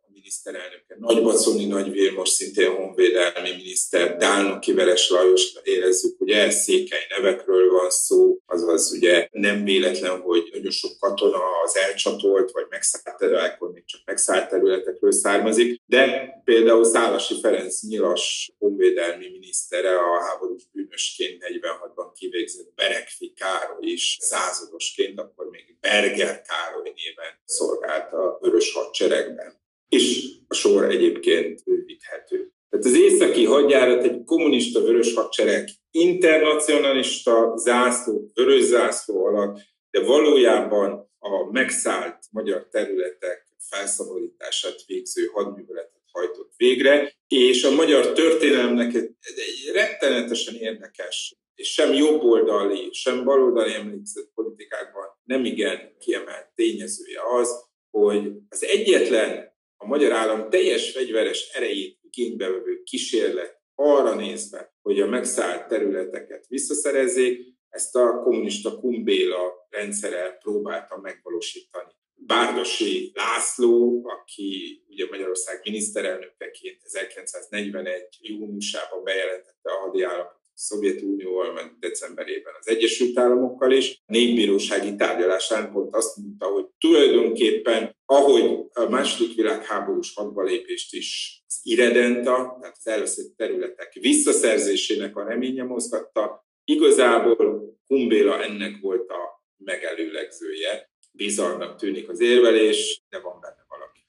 miniszterelnöke, 0.52 0.96
Nagybaconi 1.00 1.66
Nagy 1.66 1.92
Vilmos, 1.92 2.30
szintén 2.30 2.76
honvédelmi 2.76 3.52
miniszter, 3.56 4.18
Dálnoki 4.18 4.74
Veres 4.74 5.10
Lajos, 5.10 5.54
érezzük, 5.64 6.22
ugye 6.22 6.50
székely 6.50 7.06
nevekről 7.18 7.72
van 7.72 7.90
szó, 7.90 8.38
azaz 8.46 8.92
ugye 8.92 9.28
nem 9.32 9.64
véletlen, 9.64 10.22
hogy 10.22 10.50
nagyon 10.52 10.72
sok 10.72 10.92
katona 11.00 11.42
az 11.64 11.78
elcsatolt, 11.78 12.52
vagy 12.52 12.66
megszállt 12.70 13.08
akkor 13.22 13.72
még 13.72 13.86
csak 13.86 14.02
megszállt 14.06 14.50
területekről 14.50 15.12
származik, 15.12 15.82
de 15.86 16.30
például 16.44 16.84
Szálasi 16.84 17.40
Ferenc 17.42 17.82
nyilas 17.82 18.52
honvédelmi 18.58 19.30
minisztere 19.30 19.98
a 20.00 20.20
háborús 20.20 20.64
bűnösként 20.72 21.44
46-ban 21.48 22.12
kivégzett 22.16 22.74
Berekfi 22.76 23.34
Károly 23.36 23.86
is 23.86 24.18
századosként, 24.22 25.20
akkor 25.20 25.50
még 25.50 25.78
Berger 25.82 26.42
Károly 26.42 26.94
néven 26.96 27.40
szolgált 27.46 28.14
a 28.14 28.38
Vörös 28.42 28.74
Hadseregben 28.74 29.60
és 29.89 30.28
a 30.47 30.54
sor 30.54 30.89
egyébként 30.89 31.63
bővíthető. 31.63 32.52
Tehát 32.69 32.86
az 32.86 32.95
északi 32.95 33.45
hadjárat 33.45 34.04
egy 34.04 34.23
kommunista 34.23 34.82
vörös 34.82 35.13
hadsereg 35.13 35.69
internacionalista 35.91 37.54
zászló, 37.58 38.32
vörös 38.34 38.63
zászló 38.63 39.25
alatt, 39.25 39.60
de 39.91 40.04
valójában 40.04 41.12
a 41.19 41.52
megszállt 41.52 42.17
magyar 42.32 42.67
területek 42.71 43.47
felszabadítását 43.69 44.86
végző 44.86 45.25
hadműveletet 45.25 46.02
hajtott 46.12 46.54
végre, 46.58 47.13
és 47.28 47.63
a 47.63 47.71
magyar 47.71 48.12
történelemnek 48.12 48.93
egy, 48.93 49.15
egy 49.36 49.71
rettenetesen 49.73 50.56
érdekes 50.56 51.39
és 51.56 51.73
sem 51.73 51.93
jobboldali, 51.93 52.89
sem 52.91 53.23
baloldali 53.23 53.73
emlékezett 53.73 54.32
politikákban 54.34 55.06
nem 55.23 55.45
igen 55.45 55.95
kiemelt 55.99 56.47
tényezője 56.56 57.19
az, 57.39 57.49
hogy 57.91 58.32
az 58.49 58.63
egyetlen 58.63 59.49
a 59.82 59.86
magyar 59.86 60.12
állam 60.12 60.50
teljes 60.50 60.92
fegyveres 60.92 61.50
erejét 61.54 62.00
igénybevevő 62.02 62.82
kísérlet 62.84 63.62
arra 63.76 64.15
nézve, 64.15 64.74
hogy 64.82 65.02
a 65.02 65.08
megszállt 65.08 65.68
területeket 65.68 66.46
visszaszerezzék, 66.48 67.58
ezt 67.70 67.96
a 67.96 68.22
kommunista 68.24 68.80
Kumbéla 68.80 69.68
rendszere 69.70 70.38
próbálta 70.44 70.98
megvalósítani. 70.98 71.92
Bárdosi 72.13 73.12
László, 73.13 74.02
aki 74.06 74.84
ugye 74.88 75.06
Magyarország 75.10 75.62
miniszterelnökeként 75.63 76.82
1941. 76.84 78.08
júniusában 78.22 79.04
bejelentette 79.04 79.72
a 79.72 79.80
hadi 79.80 80.04
állapotot 80.04 80.38
Szovjetunióval, 80.60 81.54
meg 81.54 81.76
decemberében 81.80 82.54
az 82.60 82.67
Egyesült 82.67 83.19
Államokkal 83.19 83.72
is. 83.72 84.02
A 84.06 84.12
népbírósági 84.12 84.95
tárgyalásán 84.95 85.72
pont 85.72 85.95
azt 85.95 86.17
mondta, 86.17 86.45
hogy 86.45 86.65
tulajdonképpen, 86.78 87.95
ahogy 88.06 88.60
a 88.74 88.89
második 88.89 89.36
világháborús 89.36 90.13
hadbalépést 90.13 90.93
is 90.93 91.41
az 91.48 91.60
irredenta, 91.63 92.58
tehát 92.62 92.76
az 92.78 92.88
először 92.88 93.26
területek 93.36 93.93
visszaszerzésének 93.93 95.15
a 95.17 95.24
reménye 95.24 95.63
mozgatta, 95.63 96.48
igazából 96.63 97.78
Humbéla 97.88 98.43
ennek 98.43 98.80
volt 98.82 99.10
a 99.10 99.43
megelőlegzője. 99.58 100.91
Bizarnak 101.12 101.80
tűnik 101.80 102.10
az 102.10 102.19
érvelés, 102.19 103.02
de 103.10 103.19
van 103.19 103.39
benne 103.41 103.65
valami. 103.67 104.00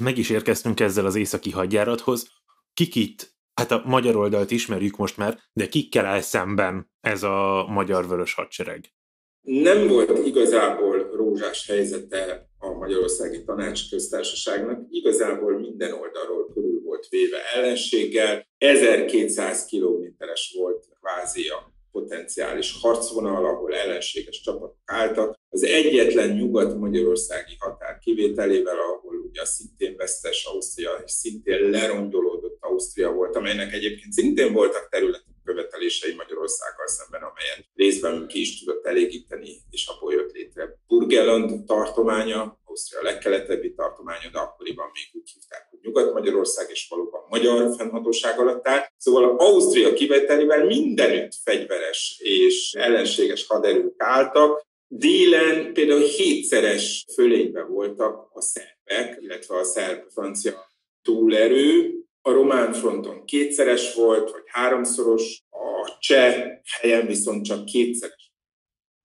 Meg 0.00 0.18
is 0.18 0.30
érkeztünk 0.30 0.80
ezzel 0.80 1.06
az 1.06 1.14
északi 1.14 1.50
hadjárathoz. 1.50 2.28
Kik 2.74 2.94
itt 2.94 3.31
hát 3.54 3.70
a 3.70 3.82
magyar 3.84 4.16
oldalt 4.16 4.50
ismerjük 4.50 4.96
most 4.96 5.16
már, 5.16 5.38
de 5.52 5.68
kikkel 5.68 6.04
áll 6.04 6.20
szemben 6.20 6.90
ez 7.00 7.22
a 7.22 7.66
magyar 7.68 8.08
vörös 8.08 8.34
hadsereg? 8.34 8.92
Nem 9.40 9.88
volt 9.88 10.26
igazából 10.26 11.10
rózsás 11.16 11.66
helyzete 11.66 12.48
a 12.58 12.72
Magyarországi 12.72 13.44
Tanács 13.44 13.90
köztársaságnak, 13.90 14.86
igazából 14.90 15.58
minden 15.58 15.92
oldalról 15.92 16.52
körül 16.54 16.80
volt 16.84 17.08
véve 17.08 17.38
ellenséggel, 17.54 18.46
1200 18.58 19.64
kilométeres 19.64 20.54
volt 20.58 20.86
kvázi 21.00 21.48
a 21.48 21.72
potenciális 21.92 22.78
harcvonal, 22.80 23.44
ahol 23.44 23.74
ellenséges 23.74 24.40
csapatok 24.40 24.76
álltak. 24.84 25.34
Az 25.48 25.62
egyetlen 25.62 26.30
nyugat-magyarországi 26.30 27.56
határ 27.58 27.98
kivételével, 27.98 28.78
ahol 28.78 29.16
ugye 29.16 29.40
a 29.40 29.44
szintén 29.44 29.96
vesztes 29.96 30.44
Ausztria 30.44 30.90
és 31.04 31.10
szintén 31.10 31.70
lerongyolódott 31.70 32.51
Ausztria 32.72 33.12
volt, 33.12 33.36
amelynek 33.36 33.72
egyébként 33.72 34.12
szintén 34.12 34.52
voltak 34.52 34.88
területi 34.88 35.30
követelései 35.44 36.14
Magyarországgal 36.14 36.86
szemben, 36.86 37.22
amelyet 37.22 37.64
részben 37.74 38.26
ki 38.26 38.40
is 38.40 38.58
tudott 38.58 38.86
elégíteni, 38.86 39.50
és 39.70 39.86
abból 39.86 40.12
jött 40.12 40.32
létre 40.32 40.78
Burgenland 40.86 41.64
tartománya, 41.64 42.60
Ausztria 42.64 43.02
legkeletebbi 43.02 43.74
tartománya, 43.74 44.30
de 44.32 44.38
akkoriban 44.38 44.90
még 44.92 45.22
úgy 45.22 45.30
hívták, 45.34 45.66
hogy 45.70 45.78
Nyugat-Magyarország, 45.82 46.70
és 46.70 46.86
valóban 46.88 47.22
magyar 47.28 47.74
fennhatóság 47.76 48.38
alatt 48.38 48.68
állt. 48.68 48.92
Szóval 48.96 49.36
Ausztria 49.38 49.92
kivételével 49.92 50.64
mindenütt 50.64 51.32
fegyveres 51.44 52.16
és 52.18 52.72
ellenséges 52.78 53.46
haderők 53.46 53.94
álltak, 53.96 54.70
Délen 54.94 55.72
például 55.72 56.00
hétszeres 56.00 57.04
fölényben 57.14 57.68
voltak 57.70 58.30
a 58.32 58.40
szerbek, 58.40 59.18
illetve 59.20 59.56
a 59.56 59.64
szerb-francia 59.64 60.70
túlerő. 61.02 62.01
A 62.24 62.30
román 62.30 62.72
fronton 62.72 63.24
kétszeres 63.24 63.94
volt, 63.94 64.30
vagy 64.30 64.42
háromszoros, 64.46 65.42
a 65.50 65.96
cseh 65.98 66.60
helyen 66.80 67.06
viszont 67.06 67.44
csak 67.44 67.64
kétszeres. 67.64 68.32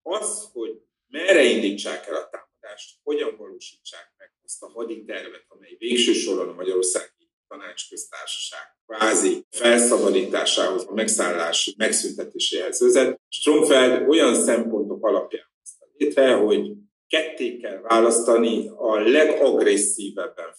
Az, 0.01 0.49
hogy 0.53 0.81
merre 1.07 1.43
indítsák 1.43 2.07
el 2.07 2.15
a 2.15 2.29
támadást, 2.29 2.99
hogyan 3.03 3.35
valósítsák 3.37 4.13
meg 4.17 4.31
azt 4.43 4.63
a 4.63 4.69
haditervet, 4.73 5.45
amely 5.47 5.75
végső 5.77 6.13
soron 6.13 6.49
a 6.49 6.53
Magyarországi 6.53 7.31
Tanácsköztársaság 7.47 8.77
kvázi 8.85 9.45
felszabadításához, 9.49 10.85
a 10.87 10.93
megszállás 10.93 11.73
megszüntetéséhez 11.77 12.79
vezet. 12.79 13.19
Stromfeld 13.29 14.09
olyan 14.09 14.35
szempontok 14.35 15.05
alapján 15.05 15.51
létre, 15.97 16.33
hogy 16.33 16.71
ketté 17.07 17.57
kell 17.57 17.81
választani 17.81 18.67
a 18.75 18.99
legagresszívebben 18.99 20.53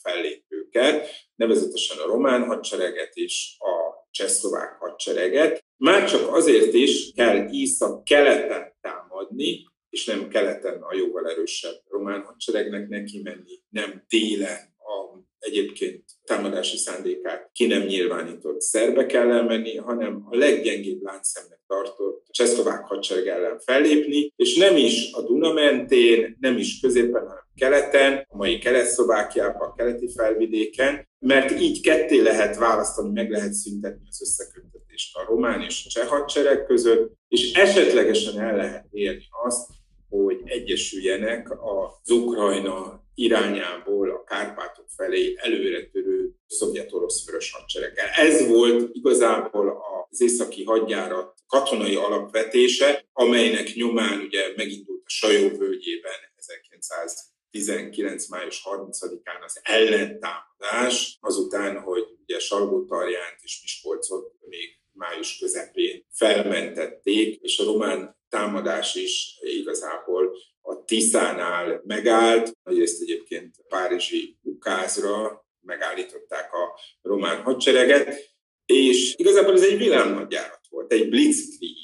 fellépőket, 0.72 1.08
nevezetesen 1.34 1.98
a 1.98 2.06
román 2.06 2.46
hadsereget 2.46 3.14
és 3.14 3.56
a 3.58 4.06
csehszlovák 4.10 4.78
hadsereget. 4.78 5.64
Már 5.76 6.08
csak 6.08 6.34
azért 6.34 6.72
is 6.72 7.12
kell 7.14 7.48
észak-keleten 7.50 8.76
támadni, 8.80 9.66
és 9.90 10.04
nem 10.04 10.28
keleten 10.28 10.82
a 10.82 10.94
jóval 10.94 11.30
erősebb 11.30 11.80
román 11.90 12.22
hadseregnek 12.22 12.88
neki 12.88 13.22
menni, 13.22 13.62
nem 13.68 14.04
délen 14.08 14.74
a 14.78 15.18
egyébként 15.38 16.04
támadási 16.24 16.76
szándékát 16.76 17.50
ki 17.52 17.66
nem 17.66 17.82
nyilvánított 17.82 18.60
szerbek 18.60 19.12
ellen 19.12 19.44
menni, 19.44 19.76
hanem 19.76 20.22
a 20.30 20.36
leggyengébb 20.36 21.02
láncszemnek 21.02 21.58
tartott 21.66 22.26
csehszlovák 22.30 22.84
hadsereg 22.84 23.26
ellen 23.26 23.58
fellépni, 23.58 24.32
és 24.36 24.56
nem 24.56 24.76
is 24.76 25.12
a 25.12 25.22
Duna 25.22 25.52
mentén, 25.52 26.36
nem 26.40 26.56
is 26.56 26.80
középen, 26.80 27.26
hanem 27.26 27.46
keleten, 27.54 28.26
a 28.28 28.36
mai 28.36 28.58
kelet-szlovákiában, 28.58 29.68
a 29.68 29.74
keleti 29.74 30.08
felvidéken, 30.16 31.08
mert 31.18 31.60
így 31.60 31.80
ketté 31.80 32.20
lehet 32.20 32.56
választani, 32.56 33.12
meg 33.12 33.30
lehet 33.30 33.52
szüntetni 33.52 34.06
az 34.08 34.22
összeköttetést 34.22 35.16
a 35.16 35.24
román 35.28 35.62
és 35.62 35.84
a 35.86 35.88
cseh 35.88 36.08
hadsereg 36.08 36.64
között, 36.64 37.12
és 37.28 37.52
esetlegesen 37.52 38.40
el 38.40 38.56
lehet 38.56 38.86
érni 38.90 39.26
azt, 39.44 39.70
egyesüljenek 40.48 41.50
az 41.50 42.10
Ukrajna 42.10 43.06
irányából 43.14 44.10
a 44.10 44.24
Kárpátok 44.24 44.86
felé 44.96 45.34
előre 45.36 45.84
törő 45.84 46.30
szovjet-orosz 46.46 47.26
vörös 47.26 47.52
hadsereggel. 47.52 48.06
Ez 48.06 48.48
volt 48.48 48.88
igazából 48.92 49.82
az 50.10 50.20
északi 50.20 50.64
hadjárat 50.64 51.34
katonai 51.46 51.94
alapvetése, 51.94 53.04
amelynek 53.12 53.74
nyomán 53.74 54.20
ugye 54.20 54.52
megindult 54.56 55.02
a 55.04 55.10
Sajó 55.10 55.48
völgyében 55.48 56.12
1919. 56.36 58.28
május 58.28 58.62
30-án 58.64 59.44
az 59.44 59.60
ellentámadás, 59.62 61.18
azután, 61.20 61.80
hogy 61.80 62.04
ugye 62.22 62.38
Salgótarjánt 62.38 63.38
és 63.42 63.60
Miskolcot 63.62 64.32
még 64.48 64.78
május 64.92 65.38
közepén 65.38 66.06
felmentették, 66.10 67.40
és 67.42 67.58
a 67.58 67.64
román 67.64 68.17
támadás 68.28 68.94
is 68.94 69.38
igazából 69.40 70.36
a 70.60 70.84
Tiszánál 70.84 71.82
megállt, 71.86 72.56
nagyrészt 72.62 73.02
egyébként 73.02 73.54
Párizsi 73.68 74.38
ukázra 74.42 75.46
megállították 75.60 76.52
a 76.52 76.80
román 77.02 77.42
hadsereget, 77.42 78.36
és 78.66 79.14
igazából 79.16 79.52
ez 79.52 79.62
egy 79.62 79.78
villámnagjárat 79.78 80.60
volt, 80.68 80.92
egy 80.92 81.08
blitzkrieg. 81.08 81.76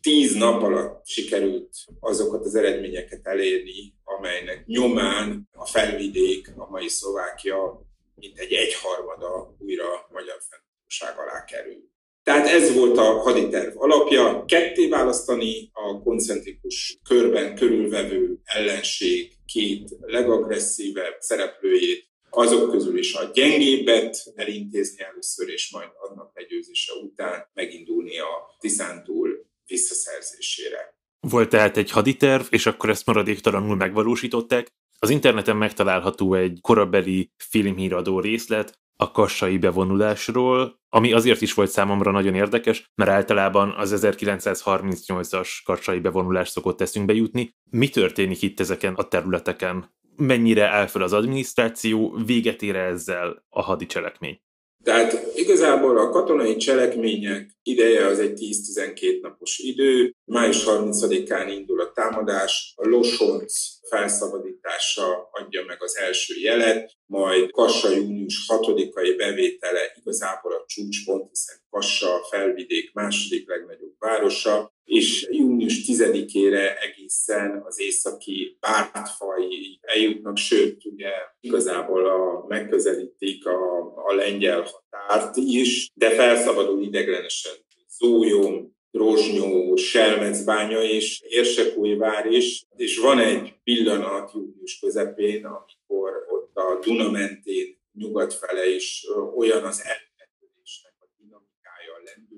Tíz 0.00 0.34
nap 0.34 0.62
alatt 0.62 1.06
sikerült 1.06 1.70
azokat 2.00 2.44
az 2.44 2.54
eredményeket 2.54 3.26
elérni, 3.26 3.94
amelynek 4.04 4.66
nyomán 4.66 5.48
a 5.52 5.66
felvidék, 5.66 6.52
a 6.56 6.70
mai 6.70 6.88
Szlovákia 6.88 7.90
mint 8.14 8.38
egy 8.38 8.52
egyharmada 8.52 9.54
újra 9.58 10.06
magyar 10.10 10.38
fennhatóság 10.48 11.18
alá 11.18 11.44
került. 11.44 11.91
Tehát 12.22 12.46
ez 12.46 12.74
volt 12.74 12.98
a 12.98 13.02
haditerv 13.02 13.76
alapja, 13.76 14.44
ketté 14.44 14.88
választani 14.88 15.70
a 15.72 16.02
koncentrikus 16.02 16.98
körben 17.08 17.54
körülvevő 17.54 18.38
ellenség 18.44 19.32
két 19.46 19.90
legagresszívebb 20.00 21.16
szereplőjét, 21.18 22.10
azok 22.30 22.70
közül 22.70 22.98
is 22.98 23.14
a 23.14 23.30
gyengébbet 23.34 24.32
elintézni 24.34 25.02
először, 25.02 25.48
és 25.48 25.70
majd 25.70 25.88
annak 26.10 26.30
legyőzése 26.34 26.92
után 26.92 27.50
megindulni 27.54 28.18
a 28.18 28.56
Tiszántúl 28.58 29.46
visszaszerzésére. 29.66 30.96
Volt 31.20 31.48
tehát 31.48 31.76
egy 31.76 31.90
haditerv, 31.90 32.44
és 32.50 32.66
akkor 32.66 32.90
ezt 32.90 33.06
maradéktalanul 33.06 33.76
megvalósították. 33.76 34.68
Az 34.98 35.10
interneten 35.10 35.56
megtalálható 35.56 36.34
egy 36.34 36.58
korabeli 36.60 37.30
filmhíradó 37.36 38.20
részlet, 38.20 38.80
a 39.02 39.10
kassai 39.10 39.58
bevonulásról, 39.58 40.80
ami 40.88 41.12
azért 41.12 41.40
is 41.40 41.54
volt 41.54 41.70
számomra 41.70 42.10
nagyon 42.10 42.34
érdekes, 42.34 42.90
mert 42.94 43.10
általában 43.10 43.70
az 43.70 44.00
1938-as 44.02 45.48
kassai 45.64 46.00
bevonulás 46.00 46.48
szokott 46.48 46.80
eszünkbe 46.80 47.12
jutni. 47.12 47.54
Mi 47.70 47.88
történik 47.88 48.42
itt 48.42 48.60
ezeken 48.60 48.94
a 48.94 49.02
területeken? 49.02 49.94
Mennyire 50.16 50.68
áll 50.68 50.86
fel 50.86 51.02
az 51.02 51.12
adminisztráció, 51.12 52.18
véget 52.26 52.62
ér 52.62 52.76
ezzel 52.76 53.44
a 53.48 53.62
hadicselekmény? 53.62 54.40
Tehát 54.82 55.32
igazából 55.34 55.98
a 55.98 56.08
katonai 56.08 56.56
cselekmények 56.56 57.50
ideje 57.62 58.06
az 58.06 58.18
egy 58.18 58.38
10-12 58.40 59.20
napos 59.20 59.58
idő. 59.58 60.14
Május 60.24 60.64
30-án 60.66 61.52
indul 61.56 61.80
a 61.80 61.92
támadás, 61.92 62.72
a 62.76 62.88
Losonc 62.88 63.54
felszabadítása 63.88 65.28
adja 65.32 65.64
meg 65.66 65.82
az 65.82 65.96
első 65.96 66.34
jelet, 66.40 66.92
majd 67.06 67.50
Kassa 67.50 67.90
június 67.90 68.46
6-ai 68.48 69.14
bevétele 69.16 69.92
igazából 70.00 70.52
a 70.52 70.64
csúcspont, 70.66 71.28
hiszen 71.28 71.61
Kassa 71.72 72.26
felvidék 72.30 72.92
második 72.92 73.48
legnagyobb 73.48 73.94
városa, 73.98 74.72
és 74.84 75.28
június 75.30 75.80
10-ére 75.86 76.70
egészen 76.80 77.62
az 77.64 77.80
északi 77.80 78.56
pártfai 78.60 79.78
eljutnak, 79.80 80.36
sőt, 80.36 80.84
ugye 80.84 81.10
igazából 81.40 82.06
a, 82.06 82.44
megközelítik 82.48 83.46
a, 83.46 83.80
a 84.06 84.14
lengyel 84.14 84.66
határt 84.70 85.36
is, 85.36 85.90
de 85.94 86.10
felszabadul 86.10 86.82
ideglenesen 86.82 87.52
Zólyom, 87.98 88.76
Rozsnyó, 88.90 89.76
Selmecbánya 89.76 90.82
és 90.82 91.22
Érsekújvár 91.28 92.26
is, 92.26 92.64
és 92.76 92.98
van 92.98 93.18
egy 93.18 93.54
pillanat 93.64 94.32
július 94.34 94.78
közepén, 94.78 95.44
amikor 95.44 96.12
ott 96.28 96.56
a 96.56 96.78
Duna 96.84 97.10
mentén 97.10 97.80
nyugat 97.92 98.34
fele 98.34 98.74
is 98.74 99.06
olyan 99.36 99.64
az 99.64 99.82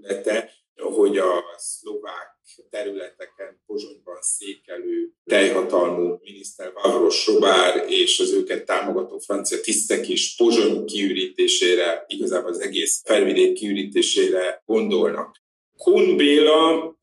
lendülete, 0.04 0.52
hogy 0.76 1.18
a 1.18 1.44
szlovák 1.56 2.32
területeken 2.70 3.62
Pozsonyban 3.66 4.18
székelő 4.20 5.10
teljhatalmú 5.24 6.18
miniszter 6.22 6.72
Vavros 6.72 7.22
Sobár 7.22 7.84
és 7.88 8.18
az 8.18 8.32
őket 8.32 8.64
támogató 8.64 9.18
francia 9.18 9.60
tisztek 9.60 10.08
is 10.08 10.36
Pozsony 10.36 10.84
kiürítésére, 10.84 12.04
igazából 12.06 12.50
az 12.50 12.60
egész 12.60 13.02
felvidék 13.04 13.52
kiürítésére 13.52 14.62
gondolnak. 14.66 15.42
Kun 15.76 16.16
Béla 16.16 16.96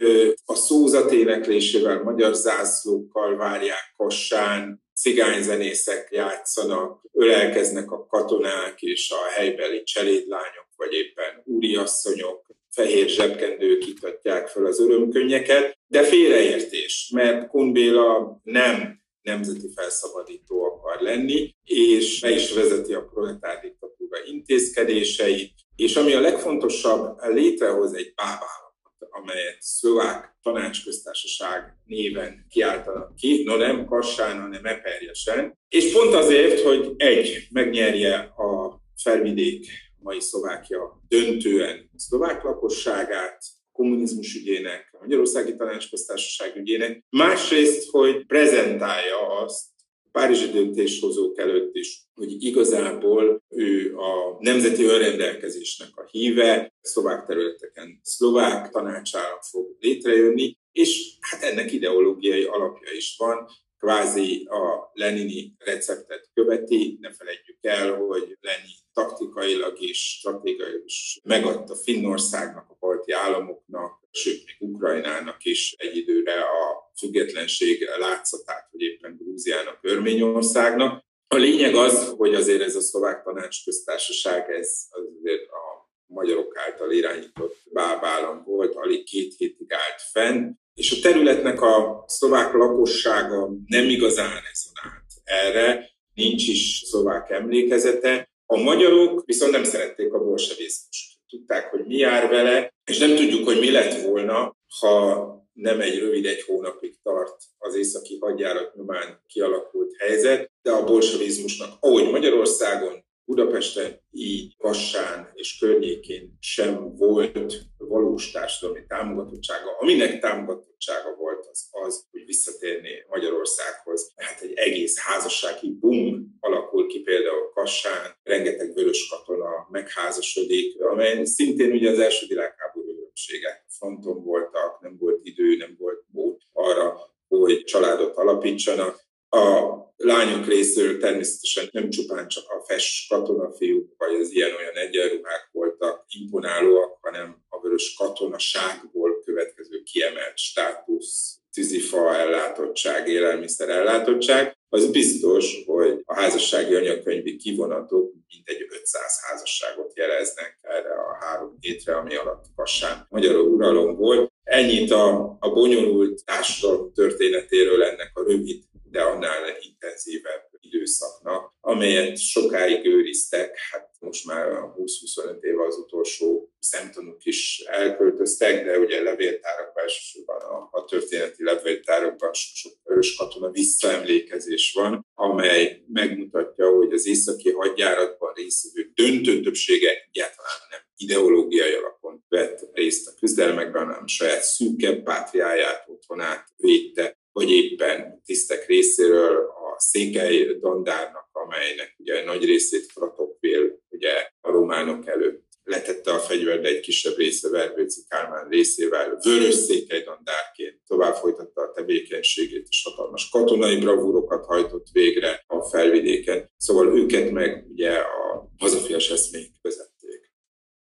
a 0.46 0.56
szózat 0.56 1.12
éneklésével, 1.12 2.04
magyar 2.04 2.34
zászlókkal 2.34 3.36
várják 3.36 3.94
Kassán, 3.98 4.84
cigányzenészek 4.96 6.08
játszanak, 6.12 7.02
ölelkeznek 7.12 7.92
a 7.92 8.06
katonák 8.06 8.82
és 8.82 9.12
a 9.12 9.30
helybeli 9.30 9.84
cselédlányok, 9.84 10.68
vagy 10.76 10.94
éppen 10.94 11.42
úriasszonyok, 11.46 12.52
fehér 12.72 13.10
zsebkendők 13.10 13.88
itatják 13.88 14.48
fel 14.48 14.66
az 14.66 14.80
örömkönnyeket, 14.80 15.78
de 15.88 16.04
félreértés, 16.04 17.12
mert 17.14 17.48
Kun 17.48 17.74
Béla 17.74 18.40
nem 18.44 19.00
nemzeti 19.22 19.70
felszabadító 19.76 20.64
akar 20.64 21.02
lenni, 21.02 21.56
és 21.64 22.20
be 22.22 22.30
is 22.30 22.54
vezeti 22.54 22.94
a 22.94 23.06
proletár 23.06 23.60
diktatúra 23.60 24.18
intézkedéseit, 24.26 25.54
és 25.76 25.96
ami 25.96 26.14
a 26.14 26.20
legfontosabb, 26.20 27.18
létrehoz 27.20 27.94
egy 27.94 28.14
bábállamot, 28.16 28.72
amelyet 29.10 29.58
szlovák 29.60 30.36
tanácsköztársaság 30.42 31.78
néven 31.86 32.46
kiáltanak 32.50 33.16
ki, 33.16 33.44
no 33.44 33.56
nem 33.56 33.86
Kassán, 33.86 34.42
hanem 34.42 34.66
Eperjesen, 34.66 35.58
és 35.70 35.92
pont 35.92 36.14
azért, 36.14 36.62
hogy 36.62 36.94
egy, 36.98 37.48
megnyerje 37.52 38.16
a 38.18 38.82
felvidék 38.96 39.66
mai 40.04 40.20
Szlovákia 40.20 41.02
döntően 41.08 41.90
a 41.94 42.00
szlovák 42.00 42.44
lakosságát, 42.44 43.44
kommunizmus 43.72 44.36
ügyének, 44.36 44.90
a 44.92 44.98
Magyarországi 45.00 45.56
Tanácsköztársaság 45.56 46.56
ügyének, 46.56 47.04
másrészt, 47.10 47.90
hogy 47.90 48.26
prezentálja 48.26 49.40
azt 49.44 49.70
Párizsi 50.12 50.50
döntéshozók 50.50 51.40
előtt 51.40 51.76
is, 51.76 52.04
hogy 52.14 52.44
igazából 52.44 53.44
ő 53.50 53.96
a 53.98 54.38
nemzeti 54.40 54.84
önrendelkezésnek 54.84 55.90
a 55.96 56.08
híve, 56.12 56.74
szlovák 56.82 57.26
területeken 57.26 58.00
szlovák 58.04 58.70
tanácsára 58.70 59.40
fog 59.42 59.76
létrejönni, 59.80 60.58
és 60.72 61.18
hát 61.20 61.44
ennek 61.44 61.72
ideológiai 61.72 62.44
alapja 62.44 62.92
is 62.92 63.16
van, 63.18 63.48
kvázi 63.82 64.48
a 64.50 64.92
lenini 64.94 65.54
receptet 65.58 66.30
követi. 66.34 66.98
Ne 67.00 67.14
felejtjük 67.14 67.58
el, 67.62 67.96
hogy 67.96 68.38
Lenin 68.42 68.76
taktikailag 68.94 69.82
és 69.82 69.98
stratégiailag 70.18 70.86
is 70.86 71.20
megadta 71.24 71.76
Finnországnak, 71.76 72.70
a 72.70 72.78
balti 72.80 73.12
államoknak, 73.12 74.00
sőt 74.12 74.46
még 74.46 74.70
Ukrajnának 74.74 75.44
is 75.44 75.76
egy 75.78 75.98
időre 75.98 76.40
a 76.40 76.92
függetlenség 76.98 77.90
látszatát, 78.00 78.68
hogy 78.72 78.82
éppen 78.82 79.16
Grúziának, 79.18 79.80
Örményországnak. 79.82 81.04
A 81.28 81.36
lényeg 81.36 81.76
az, 81.76 82.14
hogy 82.18 82.36
azért 82.36 82.62
ez 82.62 82.76
a 82.76 82.82
szlovák 82.82 83.24
tanácsköztársaság, 83.24 84.50
ez 84.50 84.88
azért 84.92 85.50
a 85.50 85.90
magyarok 86.06 86.58
által 86.58 86.92
irányított 86.92 87.58
bábállam 87.72 88.44
volt, 88.44 88.76
alig 88.76 89.04
két 89.04 89.34
hétig 89.38 89.74
állt 89.74 90.02
fenn, 90.12 90.52
és 90.82 90.92
a 90.92 91.02
területnek 91.02 91.62
a 91.62 92.04
szlovák 92.08 92.54
lakossága 92.54 93.50
nem 93.68 93.90
igazán 93.90 94.30
rezonált 94.30 95.10
erre, 95.24 95.90
nincs 96.14 96.48
is 96.48 96.84
szlovák 96.86 97.30
emlékezete. 97.30 98.30
A 98.46 98.58
magyarok 98.58 99.26
viszont 99.26 99.52
nem 99.52 99.64
szerették 99.64 100.14
a 100.14 100.24
bolsevizmust. 100.24 101.20
Tudták, 101.28 101.70
hogy 101.70 101.86
mi 101.86 101.96
jár 101.96 102.30
vele, 102.30 102.74
és 102.86 102.98
nem 102.98 103.16
tudjuk, 103.16 103.46
hogy 103.46 103.60
mi 103.60 103.72
lett 103.72 104.02
volna, 104.02 104.56
ha 104.80 105.26
nem 105.54 105.82
egy 105.82 106.00
rövid 106.00 106.26
egy 106.26 106.42
hónapig 106.42 107.00
tart 107.04 107.36
az 107.58 107.76
északi 107.76 108.18
hadjárat 108.22 108.76
nyomán 108.76 109.24
kialakult 109.28 109.96
helyzet, 109.98 110.52
de 110.62 110.72
a 110.72 110.84
bolsevizmusnak, 110.84 111.78
ahogy 111.80 112.12
Magyarországon, 112.12 113.06
Budapesten, 113.26 114.01
így 114.12 114.58
Kassán 114.58 115.32
és 115.34 115.58
környékén 115.58 116.38
sem 116.40 116.96
volt 116.96 117.62
valós 117.78 118.32
társadalmi 118.32 118.86
támogatottsága. 118.88 119.78
Aminek 119.80 120.20
támogatottsága 120.20 121.16
volt 121.16 121.48
az 121.52 121.68
az, 121.72 122.06
hogy 122.12 122.26
visszatérné 122.26 123.06
Magyarországhoz. 123.10 124.12
Hát 124.16 124.42
egy 124.42 124.54
egész 124.54 125.00
házassági 125.00 125.78
boom 125.80 126.38
alakul 126.40 126.88
ki 126.88 127.00
például 127.00 127.50
Kassán, 127.54 128.16
rengeteg 128.24 128.74
vörös 128.74 129.08
katona 129.10 129.68
megházasodik, 129.70 130.82
amely 130.82 131.26
szintén 131.26 131.72
ugye 131.72 131.90
az 131.90 132.00
első 132.00 132.26
világháború 132.28 132.90
öröksége. 132.90 133.66
Fronton 133.68 134.24
voltak, 134.24 134.82
nem 134.82 134.98
volt 135.00 135.20
idő, 135.24 135.56
nem 135.56 135.76
volt 135.80 136.04
mód 136.12 136.38
arra, 136.54 137.00
hogy 137.28 137.64
családot 137.64 138.16
alapítsanak. 138.16 139.10
A 139.34 139.76
lányok 139.98 140.48
részéről 140.48 141.00
természetesen 141.00 141.70
nem 141.72 141.90
csupán 141.90 142.28
csak 142.28 142.50
a 142.50 142.64
fes 142.68 143.06
katonafiúk, 143.10 143.94
vagy 143.98 144.14
az 144.22 144.32
ilyen-olyan 144.32 144.76
egyenruhák 144.76 145.50
voltak 145.52 146.06
imponálóak, 146.08 146.98
hanem 147.02 147.44
a 147.50 147.62
vörös 147.62 147.94
katonaságból 147.98 149.22
következő 149.24 149.82
kiemelt 149.84 150.38
státusz, 150.38 151.40
tűzifa 151.54 152.16
ellátottság, 152.16 153.08
élelmiszer 153.08 153.70
ellátottság, 153.70 154.58
az 154.70 154.92
biztos, 154.92 155.64
hogy 155.66 156.02
a 156.06 156.14
házassági 156.16 156.76
anyakönyvi 156.76 157.36
kivonatok 157.36 158.14
mintegy 158.28 158.68
500 158.70 159.20
házasságot 159.22 159.98
jeleznek 159.98 160.60
erre 160.62 160.94
a 160.94 161.18
három 161.20 161.58
hétre, 161.60 161.96
ami 161.96 162.16
alatt 162.16 162.46
Kassán 162.56 163.06
magyar 163.10 163.36
uralom 163.36 163.96
volt. 163.96 164.32
Ennyit 164.44 164.92
a, 164.92 165.38
a 165.40 165.50
bonyolult 165.54 166.26
társadalom 166.26 166.94
történetéről 166.94 167.84
ennek 167.84 168.12
a 168.14 168.24
rövid 168.24 168.64
de 168.92 169.02
annál 169.02 169.58
intenzívebb 169.62 170.50
időszaknak, 170.60 171.54
amelyet 171.60 172.18
sokáig 172.18 172.86
őriztek, 172.86 173.58
hát 173.72 173.90
most 174.00 174.26
már 174.26 174.48
20-25 174.48 175.42
éve 175.42 175.66
az 175.66 175.78
utolsó 175.78 176.54
szemtanúk 176.60 177.26
is 177.26 177.60
elköltöztek, 177.60 178.66
de 178.66 178.78
ugye 178.78 179.02
levéltárakban, 179.02 179.84
elsősorban 179.84 180.42
a, 180.42 180.70
a 180.72 180.86
történeti 180.86 181.44
levéltárakban 181.44 182.34
sok-sok 182.34 182.74
örös 182.84 183.16
katona 183.16 183.50
visszaemlékezés 183.50 184.74
van, 184.74 185.06
amely 185.14 185.84
megmutatja, 185.88 186.70
hogy 186.70 186.94
az 186.94 187.08
északi 187.08 187.52
hadjáratban 187.52 188.34
részvevő 188.34 188.92
döntő 188.94 189.42
többsége 189.42 189.90
egyáltalán 189.90 190.60
nem 190.70 190.80
ideológiai 190.96 191.74
alapon 191.74 192.24
vett 192.30 192.70
részt 192.74 193.08
a 193.08 193.14
küzdelmekben, 193.20 193.86
hanem 193.86 194.08
saját 194.08 194.44
szűkebb 194.44 195.04
pátriáját, 195.04 195.84
otthonát 195.88 196.46
védte, 196.58 197.21
vagy 197.42 197.50
éppen 197.50 198.22
tisztek 198.26 198.68
részéről 198.68 199.36
a 199.36 199.80
székely 199.80 200.58
dandárnak, 200.60 201.30
amelynek 201.32 201.96
ugye 201.98 202.24
nagy 202.24 202.46
részét 202.46 202.94
Kratokvél 202.94 203.80
ugye 203.90 204.12
a 204.42 204.52
románok 204.52 205.08
előtt 205.08 205.48
letette 205.64 206.14
a 206.14 206.20
fegyver, 206.20 206.62
de 206.62 206.68
egy 206.68 206.80
kisebb 206.80 207.18
része 207.18 207.50
Verbőci 207.50 208.02
Kálmán 208.08 208.48
részével 208.50 209.20
vörös 209.24 209.54
székely 209.54 210.04
dandárként 210.04 210.82
tovább 210.88 211.16
folytatta 211.16 211.62
a 211.62 211.72
tevékenységét, 211.72 212.68
és 212.70 212.82
hatalmas 212.84 213.30
katonai 213.30 213.78
bravúrokat 213.80 214.46
hajtott 214.46 214.88
végre 214.92 215.44
a 215.48 215.62
felvidéken. 215.64 216.50
Szóval 216.58 216.98
őket 216.98 217.32
meg 217.32 217.66
ugye 217.72 217.92
a 217.92 218.50
hazafias 218.58 219.10
eszmék 219.10 219.52
vezették. 219.62 220.32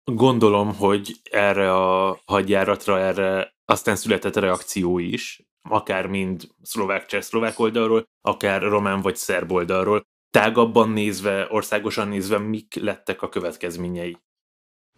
Gondolom, 0.05 0.75
hogy 0.75 1.13
erre 1.31 1.73
a 1.75 2.21
hadjáratra, 2.25 2.99
erre 2.99 3.55
aztán 3.65 3.97
született 3.97 4.37
reakció 4.37 4.99
is, 4.99 5.50
akár 5.69 6.07
mind 6.07 6.43
szlovák-cseh-szlovák 6.63 7.59
oldalról, 7.59 8.09
akár 8.21 8.63
román 8.63 9.01
vagy 9.01 9.17
szerb 9.17 9.53
oldalról. 9.53 10.07
Tágabban 10.31 10.91
nézve, 10.91 11.47
országosan 11.51 12.09
nézve, 12.09 12.39
mik 12.39 12.75
lettek 12.75 13.23
a 13.23 13.29
következményei? 13.29 14.17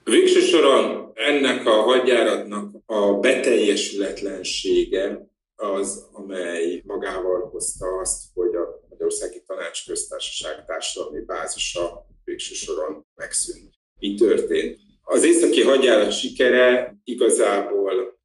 Végső 0.05 0.41
soron 0.41 1.11
ennek 1.15 1.67
a 1.67 1.71
hadjáratnak 1.71 2.71
a 2.87 3.15
beteljesületlensége 3.15 5.31
az, 5.55 6.09
amely 6.13 6.83
magával 6.87 7.49
hozta 7.49 7.87
azt, 8.01 8.23
hogy 8.35 8.55
a 8.55 8.87
Magyarországi 8.91 9.43
Tanács 9.47 9.87
Köztársaság 9.87 10.65
társadalmi 10.65 11.21
bázisa 11.21 12.07
végső 12.25 12.55
soron 12.55 13.07
megszűnt. 13.15 13.75
Így 13.99 14.17
történt. 14.17 14.79
Az 15.03 15.25
északi 15.25 15.63
hadjárat 15.63 16.13
sikere 16.13 16.97
igazából 17.05 17.82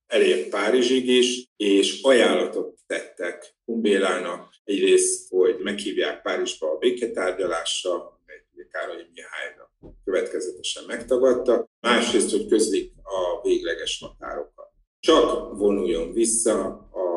elért 0.08 0.50
Párizsig 0.50 1.08
is, 1.08 1.46
és 1.58 2.02
ajánlatot 2.02 2.80
tettek 2.86 3.56
Humbélának 3.66 4.56
egyrészt, 4.64 5.30
hogy 5.30 5.58
meghívják 5.60 6.22
Párizsba 6.22 6.72
a 6.72 6.78
béketárgyalásra, 6.78 8.22
egy 8.26 8.68
Károly 8.72 9.08
Mihálynak 9.14 9.72
következetesen 10.04 10.84
megtagadta, 10.88 11.70
másrészt, 11.80 12.32
hogy 12.32 12.48
közlik 12.48 12.94
a 13.04 13.42
végleges 13.42 14.00
határokat. 14.00 14.72
Csak 15.00 15.58
vonuljon 15.58 16.14
vissza 16.14 16.64
a 16.92 17.08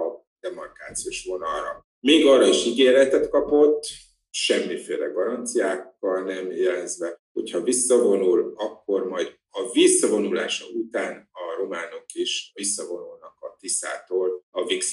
demarkációs 0.40 1.24
vonalra. 1.24 1.86
Még 2.00 2.26
arra 2.26 2.46
is 2.46 2.66
ígéretet 2.66 3.28
kapott, 3.28 3.86
semmiféle 4.30 5.06
garanciákkal 5.06 6.22
nem 6.22 6.50
jelezve, 6.50 7.20
hogyha 7.32 7.62
visszavonul, 7.62 8.52
akkor 8.56 9.08
majd 9.08 9.38
a 9.50 9.72
visszavonulása 9.72 10.64
után 10.74 11.28
románok 11.60 12.04
is 12.12 12.50
visszavonulnak 12.54 13.36
a 13.40 13.56
Tiszától 13.58 14.44
a 14.50 14.64
VIX 14.66 14.92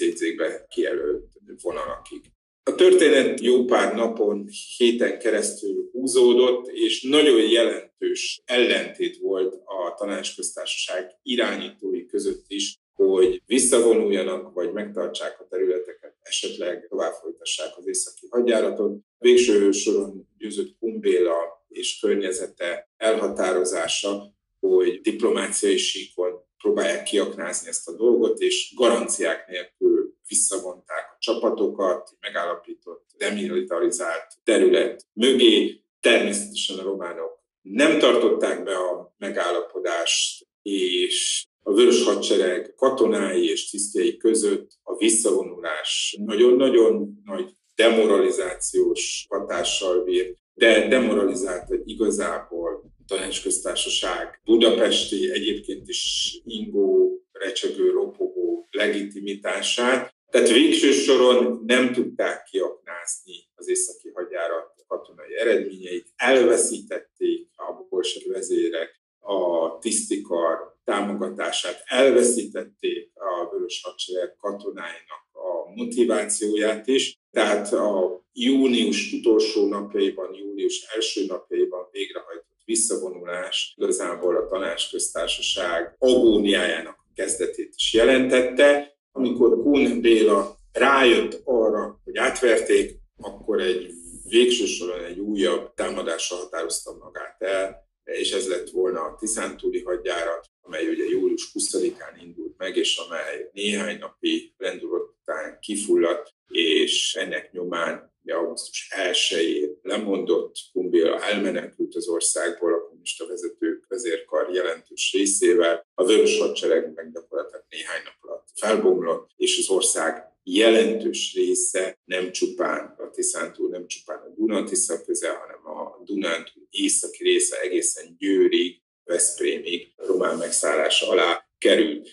kijelölt 0.68 1.32
vonalakig. 1.62 2.22
A 2.64 2.76
történet 2.76 3.42
jó 3.42 3.66
pár 3.66 3.96
napon, 3.96 4.50
héten 4.78 5.20
keresztül 5.20 5.90
húzódott, 5.92 6.68
és 6.68 7.02
nagyon 7.02 7.50
jelentős 7.50 8.42
ellentét 8.46 9.18
volt 9.18 9.54
a 9.66 9.94
tanácsköztársaság 9.98 11.20
irányítói 11.24 12.06
között 12.06 12.46
is, 12.48 12.80
hogy 12.94 13.42
visszavonuljanak, 13.46 14.54
vagy 14.54 14.72
megtartsák 14.72 15.40
a 15.40 15.48
területeket, 15.50 16.16
esetleg 16.22 16.86
tovább 16.90 17.14
folytassák 17.14 17.78
az 17.78 17.88
északi 17.88 18.28
hadjáratot. 18.30 19.00
Végső 19.18 19.72
soron 19.72 20.28
győzött 20.38 20.78
Kumbéla 20.80 21.66
és 21.68 22.00
környezete 22.00 22.90
elhatározása, 22.98 24.36
hogy 24.60 25.02
diplomáciai 25.02 25.78
síkon 25.78 26.47
próbálják 26.58 27.04
kiaknázni 27.04 27.68
ezt 27.68 27.88
a 27.88 27.96
dolgot, 27.96 28.40
és 28.40 28.74
garanciák 28.76 29.48
nélkül 29.48 30.14
visszavonták 30.28 31.10
a 31.14 31.18
csapatokat, 31.20 32.10
megállapított 32.20 33.06
demilitarizált 33.18 34.28
terület 34.44 35.06
mögé. 35.14 35.82
Természetesen 36.00 36.78
a 36.78 36.84
románok 36.84 37.40
nem 37.62 38.00
tartották 38.00 38.64
be 38.64 38.76
a 38.76 39.14
megállapodást, 39.18 40.48
és 40.62 41.46
a 41.64 41.74
Vörös 41.74 42.04
Hadsereg 42.04 42.74
katonái 42.76 43.50
és 43.50 43.70
tisztjei 43.70 44.18
között 44.18 44.72
a 44.84 44.96
visszavonulás 44.96 46.18
nagyon-nagyon 46.26 47.22
nagy 47.26 47.56
demoralizációs 47.76 49.26
hatással 49.30 50.04
bír, 50.04 50.36
de 50.54 50.88
demoralizált 50.88 51.74
igazából 51.86 52.84
tanácsköztársaság 53.08 54.42
budapesti, 54.44 55.32
egyébként 55.32 55.88
is 55.88 56.34
ingó, 56.44 57.22
recsegő, 57.32 57.90
ropogó 57.92 58.68
legitimitását, 58.72 60.16
tehát 60.30 60.50
végső 60.50 60.92
soron 60.92 61.64
nem 61.66 61.94
tudták 61.94 62.44
kiaknázni 62.44 63.48
az 63.56 63.70
északi 63.70 64.10
hadjárat 64.14 64.78
katonai 64.88 65.38
eredményeit, 65.38 66.08
elveszítették 66.16 67.50
a 67.56 67.86
bolsevik 67.90 68.34
vezérek 68.34 69.02
a 69.20 69.78
tisztikar 69.80 70.76
támogatását, 70.84 71.84
elveszítették 71.86 73.12
a 73.14 73.50
vörös 73.52 73.82
hadsereg 73.84 74.36
katonáinak 74.40 75.28
a 75.32 75.74
motivációját 75.76 76.88
is, 76.88 77.20
tehát 77.32 77.74
a 77.74 78.22
június 78.34 79.14
utolsó 79.14 79.68
napjaiban, 79.68 80.34
július 80.34 80.82
első 80.96 81.26
napjaiban 81.26 81.88
végrehajtott 81.92 82.47
visszavonulás 82.68 83.74
igazából 83.78 84.36
a 84.36 84.48
tanácsköztársaság 84.48 85.96
agóniájának 85.98 86.98
kezdetét 87.16 87.74
is 87.76 87.94
jelentette, 87.94 88.98
amikor 89.12 89.62
Kun 89.62 90.02
Béla 90.02 90.56
rájött 90.72 91.42
arra, 91.44 92.02
hogy 92.04 92.18
átverték, 92.18 93.00
akkor 93.18 93.62
egy 93.62 93.92
végső 94.30 94.66
soron 94.66 95.04
egy 95.04 95.20
újabb 95.20 95.74
támadásra 95.74 96.36
határozta 96.36 96.98
magát 96.98 97.42
el, 97.42 97.86
és 98.04 98.32
ez 98.32 98.48
lett 98.48 98.70
volna 98.70 99.02
a 99.02 99.16
Tiszántúli 99.20 99.82
hadjárat, 99.82 100.46
amely 100.62 100.88
ugye 100.88 101.04
július 101.04 101.52
20-án 101.54 102.22
indult 102.22 102.58
meg, 102.58 102.76
és 102.76 102.98
amely 102.98 103.50
néhány 103.54 103.98
napi 103.98 104.54
rendulat 104.58 105.16
után 105.22 105.58
kifulladt, 105.60 106.34
és 106.48 107.16
ennek 107.16 107.52
nyomán 107.52 108.16
augusztus 108.34 108.90
1-én 109.12 109.77
lemondott, 109.88 110.56
Kumbéla 110.72 111.24
elmenekült 111.24 111.96
az 111.96 112.08
országból 112.08 112.74
a 112.74 112.82
kommunista 112.82 113.28
vezetők 113.28 113.86
vezérkar 113.88 114.50
jelentős 114.54 115.12
részével, 115.14 115.88
a 115.94 116.06
vörös 116.06 116.40
hadsereg 116.40 116.94
meg 116.96 117.12
gyakorlatilag 117.12 117.66
néhány 117.70 118.02
nap 118.04 118.16
alatt 118.20 118.48
felbomlott, 118.54 119.30
és 119.36 119.58
az 119.58 119.70
ország 119.70 120.24
jelentős 120.44 121.34
része 121.34 122.00
nem 122.06 122.32
csupán 122.32 122.96
a 122.98 123.10
Tiszántúl, 123.10 123.70
nem 123.70 123.88
csupán 123.88 124.18
a 124.18 124.34
Dunatisza 124.36 125.02
közel, 125.02 125.36
hanem 125.36 125.78
a 125.78 126.02
Dunántúl 126.04 126.68
északi 126.70 127.24
része 127.24 127.62
egészen 127.62 128.16
Győrig, 128.18 128.82
Veszprémig 129.04 129.94
román 129.96 130.38
megszállása 130.38 131.10
alá 131.10 131.50
került. 131.58 132.10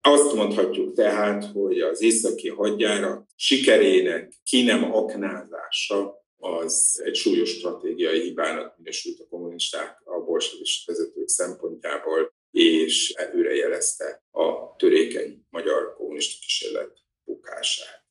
Azt 0.00 0.34
mondhatjuk 0.34 0.94
tehát, 0.94 1.44
hogy 1.44 1.80
az 1.80 2.02
északi 2.02 2.48
hadjárat 2.48 3.26
sikerének 3.36 4.32
ki 4.44 4.62
nem 4.62 4.94
aknázása 4.94 6.26
az 6.38 7.00
egy 7.04 7.14
súlyos 7.14 7.50
stratégiai 7.50 8.20
hibának 8.20 8.76
minősült 8.76 9.20
a 9.20 9.26
kommunisták, 9.28 10.00
a 10.04 10.24
bolsevis 10.24 10.84
vezetők 10.86 11.28
szempontjából, 11.28 12.32
és 12.50 13.10
előre 13.10 13.54
jelezte 13.54 14.22
a 14.30 14.76
törékeny 14.76 15.46
magyar 15.50 15.94
kommunista 15.96 16.38
kísérlet 16.40 16.98
bukását. 17.24 18.06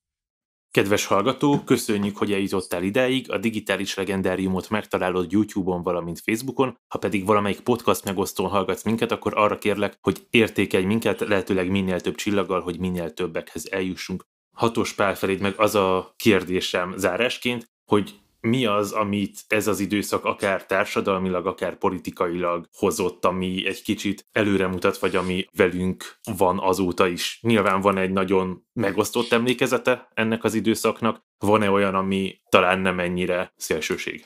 Kedves 0.71 1.05
hallgató, 1.05 1.63
köszönjük, 1.65 2.17
hogy 2.17 2.31
eljutottál 2.31 2.83
ideig, 2.83 3.31
a 3.31 3.37
digitális 3.37 3.95
legendáriumot 3.95 4.69
megtalálod 4.69 5.31
YouTube-on, 5.31 5.83
valamint 5.83 6.19
Facebookon, 6.19 6.77
ha 6.87 6.97
pedig 6.97 7.25
valamelyik 7.25 7.59
podcast 7.59 8.03
megosztón 8.03 8.47
hallgatsz 8.47 8.83
minket, 8.83 9.11
akkor 9.11 9.37
arra 9.37 9.57
kérlek, 9.57 9.97
hogy 10.01 10.27
értékelj 10.29 10.83
minket 10.83 11.19
lehetőleg 11.19 11.69
minél 11.69 11.99
több 11.99 12.15
csillaggal, 12.15 12.61
hogy 12.61 12.79
minél 12.79 13.13
többekhez 13.13 13.71
eljussunk. 13.71 14.25
Hatos 14.55 14.93
Pál 14.93 15.17
meg 15.21 15.53
az 15.57 15.75
a 15.75 16.13
kérdésem 16.17 16.93
zárásként, 16.97 17.69
hogy 17.87 18.13
mi 18.41 18.65
az, 18.65 18.91
amit 18.91 19.39
ez 19.47 19.67
az 19.67 19.79
időszak 19.79 20.25
akár 20.25 20.65
társadalmilag, 20.65 21.47
akár 21.47 21.77
politikailag 21.77 22.67
hozott, 22.73 23.25
ami 23.25 23.65
egy 23.65 23.81
kicsit 23.81 24.25
előremutat, 24.31 24.97
vagy 24.97 25.15
ami 25.15 25.45
velünk 25.53 26.19
van 26.37 26.59
azóta 26.59 27.07
is. 27.07 27.39
Nyilván 27.41 27.81
van 27.81 27.97
egy 27.97 28.11
nagyon 28.11 28.65
megosztott 28.73 29.31
emlékezete 29.31 30.07
ennek 30.13 30.43
az 30.43 30.53
időszaknak, 30.53 31.25
van-e 31.37 31.71
olyan, 31.71 31.95
ami 31.95 32.41
talán 32.49 32.79
nem 32.79 32.99
ennyire 32.99 33.53
szélsőség? 33.55 34.25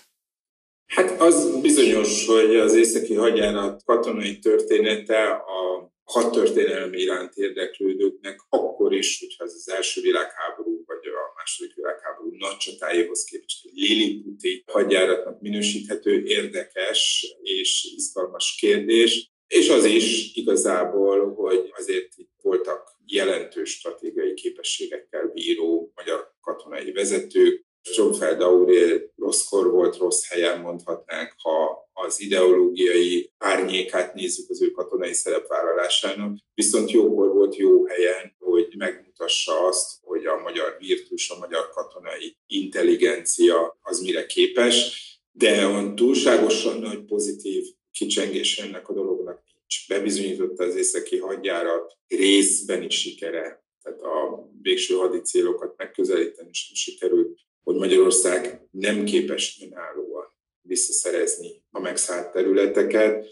Hát 0.85 1.21
az 1.21 1.61
bizonyos, 1.61 2.27
hogy 2.27 2.55
az 2.55 2.75
északi 2.75 3.15
hadjárat 3.15 3.83
katonai 3.85 4.39
története 4.39 5.29
a 5.29 5.89
hadtörténelmi 6.11 6.97
iránt 6.97 7.35
érdeklődőknek 7.35 8.39
akkor 8.49 8.93
is, 8.93 9.19
hogyha 9.19 9.43
ez 9.43 9.53
az 9.53 9.69
első 9.69 10.01
világháború 10.01 10.83
vagy 10.85 11.05
a 11.07 11.33
második 11.35 11.75
világháború 11.75 12.35
nagy 12.37 12.57
csatáihoz 12.57 13.23
képest 13.23 13.65
egy 13.65 13.71
Liliputi 13.73 14.63
hadjáratnak 14.67 15.41
minősíthető 15.41 16.23
érdekes 16.23 17.25
és 17.41 17.93
izgalmas 17.95 18.55
kérdés, 18.59 19.31
és 19.47 19.69
az 19.69 19.85
is 19.85 20.35
igazából, 20.35 21.33
hogy 21.33 21.71
azért 21.77 22.17
itt 22.17 22.31
voltak 22.41 22.95
jelentős 23.05 23.69
stratégiai 23.69 24.33
képességekkel 24.33 25.27
bíró 25.27 25.91
magyar 25.95 26.33
katonai 26.41 26.91
vezetők, 26.91 27.65
Stromfeld 27.81 28.41
Aurél 28.41 29.11
rosszkor 29.15 29.71
volt, 29.71 29.97
rossz 29.97 30.27
helyen 30.27 30.59
mondhatnánk, 30.59 31.33
ha 31.37 31.89
az 31.93 32.21
ideológiai 32.21 33.31
árnyékát 33.37 34.13
nézzük 34.13 34.49
az 34.49 34.61
ő 34.61 34.71
katonai 34.71 35.13
szerepvállalásának, 35.13 36.37
viszont 36.53 36.91
jókor 36.91 37.33
volt 37.33 37.55
jó 37.55 37.85
helyen, 37.85 38.35
hogy 38.39 38.73
megmutassa 38.77 39.67
azt, 39.67 39.99
hogy 40.01 40.25
a 40.25 40.41
magyar 40.41 40.75
virtus, 40.79 41.29
a 41.29 41.37
magyar 41.37 41.69
katonai 41.69 42.37
intelligencia 42.47 43.79
az 43.81 44.01
mire 44.01 44.25
képes, 44.25 44.99
de 45.31 45.67
olyan 45.67 45.95
túlságosan 45.95 46.79
nagy 46.79 47.05
pozitív 47.05 47.65
kicsengés 47.91 48.59
ennek 48.59 48.89
a 48.89 48.93
dolognak 48.93 49.43
nincs. 49.53 49.87
Bebizonyította 49.87 50.63
az 50.63 50.75
északi 50.75 51.17
hadjárat 51.17 51.97
részben 52.07 52.83
is 52.83 52.99
sikere, 52.99 53.63
tehát 53.81 54.01
a 54.01 54.47
végső 54.61 54.95
hadi 54.95 55.21
célokat 55.21 55.77
megközelíteni 55.77 56.49
sem 56.53 56.75
sikerült, 56.75 57.39
hogy 57.63 57.75
Magyarország 57.75 58.67
nem 58.71 59.03
képes 59.03 59.61
önállóan 59.65 60.25
visszaszerezni 60.61 61.63
a 61.71 61.79
megszállt 61.79 62.31
területeket. 62.31 63.27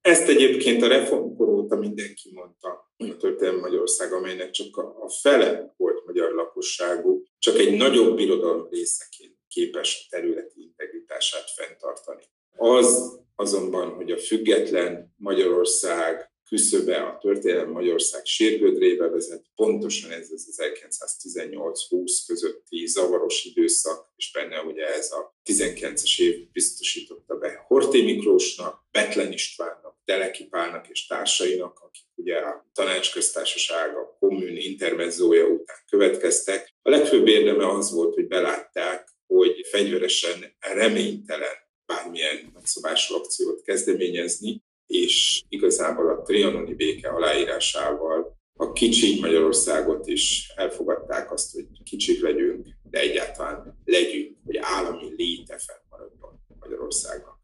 Ezt 0.00 0.28
egyébként 0.28 0.82
a 0.82 0.88
reformkor 0.88 1.48
óta 1.48 1.76
mindenki 1.76 2.30
mondta, 2.34 2.92
a 2.96 3.16
történelmi 3.16 3.60
Magyarország, 3.60 4.12
amelynek 4.12 4.50
csak 4.50 4.76
a 4.76 5.08
fele 5.08 5.74
volt 5.76 6.06
magyar 6.06 6.32
lakosságú, 6.32 7.22
csak 7.38 7.58
egy 7.58 7.76
nagyobb 7.76 8.16
birodalom 8.16 8.68
részeként 8.70 9.36
képes 9.48 10.06
területi 10.10 10.62
integritását 10.62 11.50
fenntartani. 11.50 12.22
Az 12.56 13.18
azonban, 13.34 13.90
hogy 13.90 14.10
a 14.10 14.18
független 14.18 15.14
Magyarország 15.16 16.33
küszöbe 16.48 16.96
a 16.96 17.18
történelem 17.18 17.70
Magyarország 17.70 18.24
sérgödrébe 18.24 19.08
vezet, 19.08 19.44
pontosan 19.54 20.10
ez 20.10 20.30
az 20.32 20.48
1918-20 20.56 22.10
közötti 22.26 22.86
zavaros 22.86 23.44
időszak, 23.44 24.12
és 24.16 24.32
benne 24.32 24.60
ugye 24.60 24.86
ez 24.86 25.12
a 25.12 25.34
19-es 25.44 26.20
év 26.20 26.50
biztosította 26.52 27.34
be 27.34 27.64
Horté 27.66 28.02
Miklósnak, 28.02 28.84
Betlen 28.90 29.32
Istvánnak, 29.32 29.96
Teleki 30.04 30.44
Pálnak 30.44 30.88
és 30.88 31.06
társainak, 31.06 31.78
akik 31.78 32.04
ugye 32.14 32.36
a 32.36 32.66
tanácsköztársaság, 32.72 33.96
a 33.96 34.16
kommun 34.18 34.56
intermezzója 34.56 35.46
után 35.46 35.76
következtek. 35.90 36.74
A 36.82 36.90
legfőbb 36.90 37.26
érdeme 37.28 37.68
az 37.68 37.92
volt, 37.92 38.14
hogy 38.14 38.26
belátták, 38.26 39.08
hogy 39.26 39.66
fegyveresen 39.70 40.56
reménytelen 40.58 41.62
bármilyen 41.86 42.50
nagyszabású 42.54 43.14
akciót 43.14 43.62
kezdeményezni, 43.62 44.63
és 44.86 45.42
igazából 45.48 46.10
a 46.10 46.22
trianoni 46.22 46.74
béke 46.74 47.08
aláírásával 47.08 48.38
a 48.56 48.72
kicsi 48.72 49.20
Magyarországot 49.20 50.06
is 50.06 50.52
elfogadták 50.56 51.32
azt, 51.32 51.52
hogy 51.52 51.66
kicsik 51.84 52.22
legyünk, 52.22 52.66
de 52.82 53.00
egyáltalán 53.00 53.80
legyünk, 53.84 54.36
hogy 54.44 54.56
állami 54.56 55.14
léte 55.16 55.58
fennmaradjon 55.58 56.40
Magyarországnak. 56.60 57.38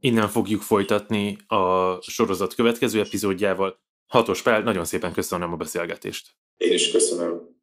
Innen 0.00 0.28
fogjuk 0.28 0.62
folytatni 0.62 1.38
a 1.46 2.00
sorozat 2.00 2.54
következő 2.54 3.00
epizódjával. 3.00 3.80
Hatos 4.06 4.42
Pál, 4.42 4.62
nagyon 4.62 4.84
szépen 4.84 5.12
köszönöm 5.12 5.52
a 5.52 5.56
beszélgetést. 5.56 6.34
Én 6.56 6.72
is 6.72 6.90
köszönöm. 6.90 7.55